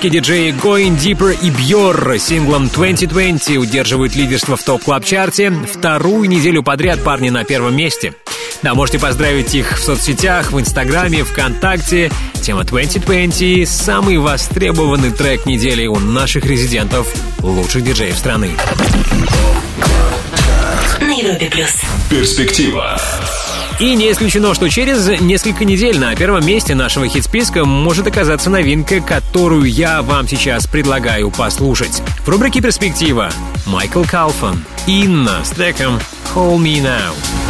Российские 0.02 0.22
диджеи 0.24 0.50
Going 0.52 0.98
Deeper 0.98 1.38
и 1.44 1.52
Bjor 1.52 2.18
синглом 2.18 2.70
2020 2.70 3.58
удерживают 3.58 4.16
лидерство 4.16 4.58
в 4.58 4.64
Top 4.64 4.83
Club 4.83 5.08
Chart 5.08 5.39
е. 5.39 5.52
Вторую 5.52 6.28
неделю 6.28 6.64
подряд 6.64 7.04
парни 7.04 7.30
на 7.30 7.44
первом 7.44 7.76
месте. 7.76 8.16
Да, 8.64 8.74
можете 8.74 8.98
поздравить 8.98 9.54
их 9.54 9.78
в 9.78 9.84
соцсетях, 9.84 10.54
в 10.54 10.60
Инстаграме, 10.60 11.24
ВКонтакте. 11.24 12.12
Тема 12.42 12.64
2020– 12.64 13.70
самый 13.70 14.18
востребованный 14.18 15.12
трек 15.12 15.46
недели 15.46 15.86
у 15.86 16.00
наших 16.00 16.48
резидентов, 16.48 17.08
лучших 17.44 17.84
диджеев 17.84 18.18
страны. 18.18 18.50
На 21.00 21.12
Европе 21.14 21.48
плюс. 21.52 21.80
Перспектива. 22.10 23.00
И 23.80 23.96
не 23.96 24.12
исключено, 24.12 24.54
что 24.54 24.70
через 24.70 25.20
несколько 25.22 25.66
недель 25.66 26.00
на 26.00 26.16
первом 26.16 26.46
месте 26.46 26.76
нашего 26.76 27.08
хит-списка 27.08 27.66
может 27.66 28.08
оказаться 28.08 28.50
новинка, 28.50 29.02
которую 29.02 29.64
я 29.64 30.02
вам 30.02 30.28
сейчас 30.28 30.68
предлагаю 30.68 31.32
послушать. 31.32 32.02
В 32.24 32.30
рубрике 32.30 32.62
«Перспектива» 32.62 33.32
Майкл 33.66 34.04
Калфан, 34.04 34.64
Инна 34.88 35.44
с 35.44 35.50
треком 35.50 36.00
«Call 36.34 36.58
Me 36.58 36.82
Now». 36.82 37.41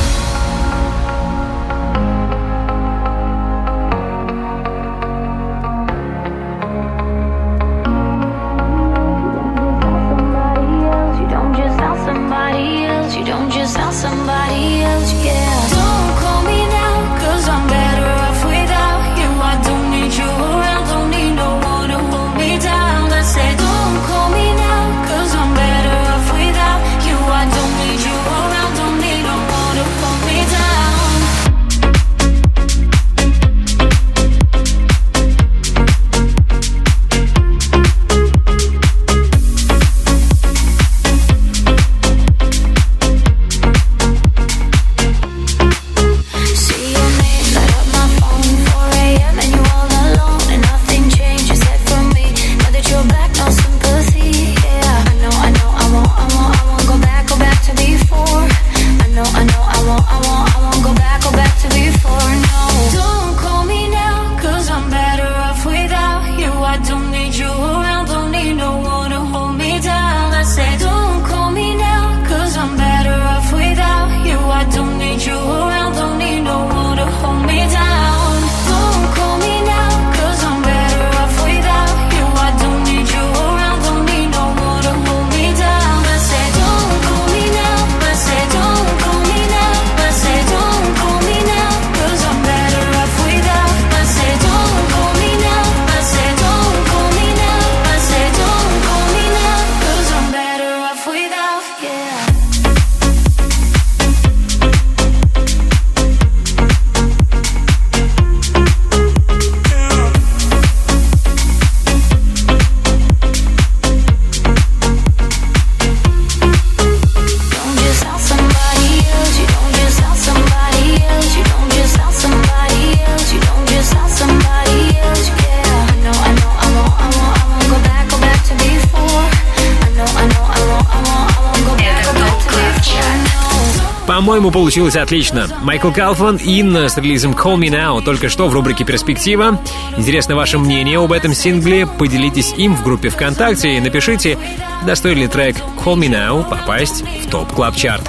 По-моему, 134.41 134.59
получилось 134.59 134.95
отлично. 134.95 135.47
Майкл 135.61 135.91
Калфан, 135.91 136.37
Инна 136.37 136.89
с 136.89 136.97
релизом 136.97 137.33
Call 137.33 137.57
Me 137.57 137.69
Now 137.69 138.01
только 138.01 138.27
что 138.27 138.47
в 138.47 138.53
рубрике 138.55 138.83
«Перспектива». 138.83 139.61
Интересно 139.97 140.35
ваше 140.35 140.57
мнение 140.57 140.97
об 140.97 141.11
этом 141.11 141.35
сингле. 141.35 141.85
Поделитесь 141.85 142.51
им 142.57 142.75
в 142.75 142.83
группе 142.83 143.09
ВКонтакте 143.09 143.75
и 143.75 143.79
напишите, 143.79 144.39
достоин 144.83 145.19
ли 145.19 145.27
трек 145.27 145.57
Call 145.85 145.95
Me 145.95 146.09
Now 146.09 146.43
попасть 146.49 147.03
в 147.23 147.29
Top 147.29 147.53
Club 147.53 147.75
Chart 147.75 148.01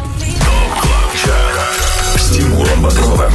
С 2.16 2.30
Тимуром 2.30 2.80
Бодровым. 2.80 3.32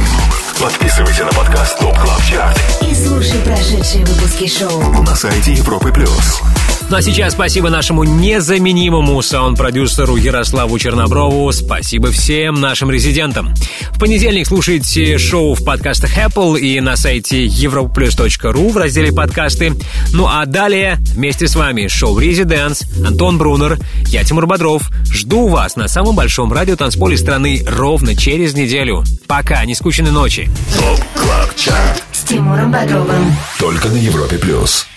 Подписывайся 0.60 1.24
на 1.24 1.30
подкаст 1.30 1.78
TOP 1.78 1.96
Club 1.96 2.20
Chart 2.28 2.58
И 2.82 2.92
слушай 2.92 3.38
прошедшие 3.44 4.04
выпуски 4.04 4.48
шоу. 4.48 5.02
на 5.04 5.14
сайте 5.14 5.52
Европы 5.52 5.92
Плюс. 5.92 6.42
Ну 6.90 6.96
а 6.96 7.02
сейчас 7.02 7.34
спасибо 7.34 7.68
нашему 7.68 8.02
незаменимому 8.04 9.20
саунд-продюсеру 9.20 10.16
Ярославу 10.16 10.78
Черноброву. 10.78 11.52
Спасибо 11.52 12.10
всем 12.10 12.62
нашим 12.62 12.90
резидентам. 12.90 13.54
В 13.92 13.98
понедельник 13.98 14.46
слушайте 14.46 15.18
шоу 15.18 15.54
в 15.54 15.62
подкастах 15.62 16.16
Apple 16.16 16.58
и 16.58 16.80
на 16.80 16.96
сайте 16.96 17.46
europlus.ru 17.46 18.72
в 18.72 18.76
разделе 18.78 19.12
«Подкасты». 19.12 19.74
Ну 20.14 20.26
а 20.26 20.46
далее 20.46 20.96
вместе 20.98 21.46
с 21.46 21.56
вами 21.56 21.88
шоу 21.88 22.18
«Residance», 22.18 22.84
Антон 23.06 23.36
Брунер, 23.36 23.78
я 24.06 24.24
Тимур 24.24 24.46
Бодров. 24.46 24.88
Жду 25.12 25.48
вас 25.48 25.76
на 25.76 25.88
самом 25.88 26.16
большом 26.16 26.50
радиотанцполе 26.54 27.18
страны 27.18 27.62
ровно 27.68 28.16
через 28.16 28.54
неделю. 28.54 29.04
Пока, 29.26 29.62
нескучной 29.66 30.10
ночи. 30.10 30.48
TOP 30.74 31.04
Club 31.14 31.54
Chart. 31.54 32.02
С 32.12 32.22
Тимуром 32.22 32.72
Бодровым. 32.72 33.36
Только 33.58 33.88
на 33.88 33.96
Европе 33.96 34.38
Плюс. 34.38 34.87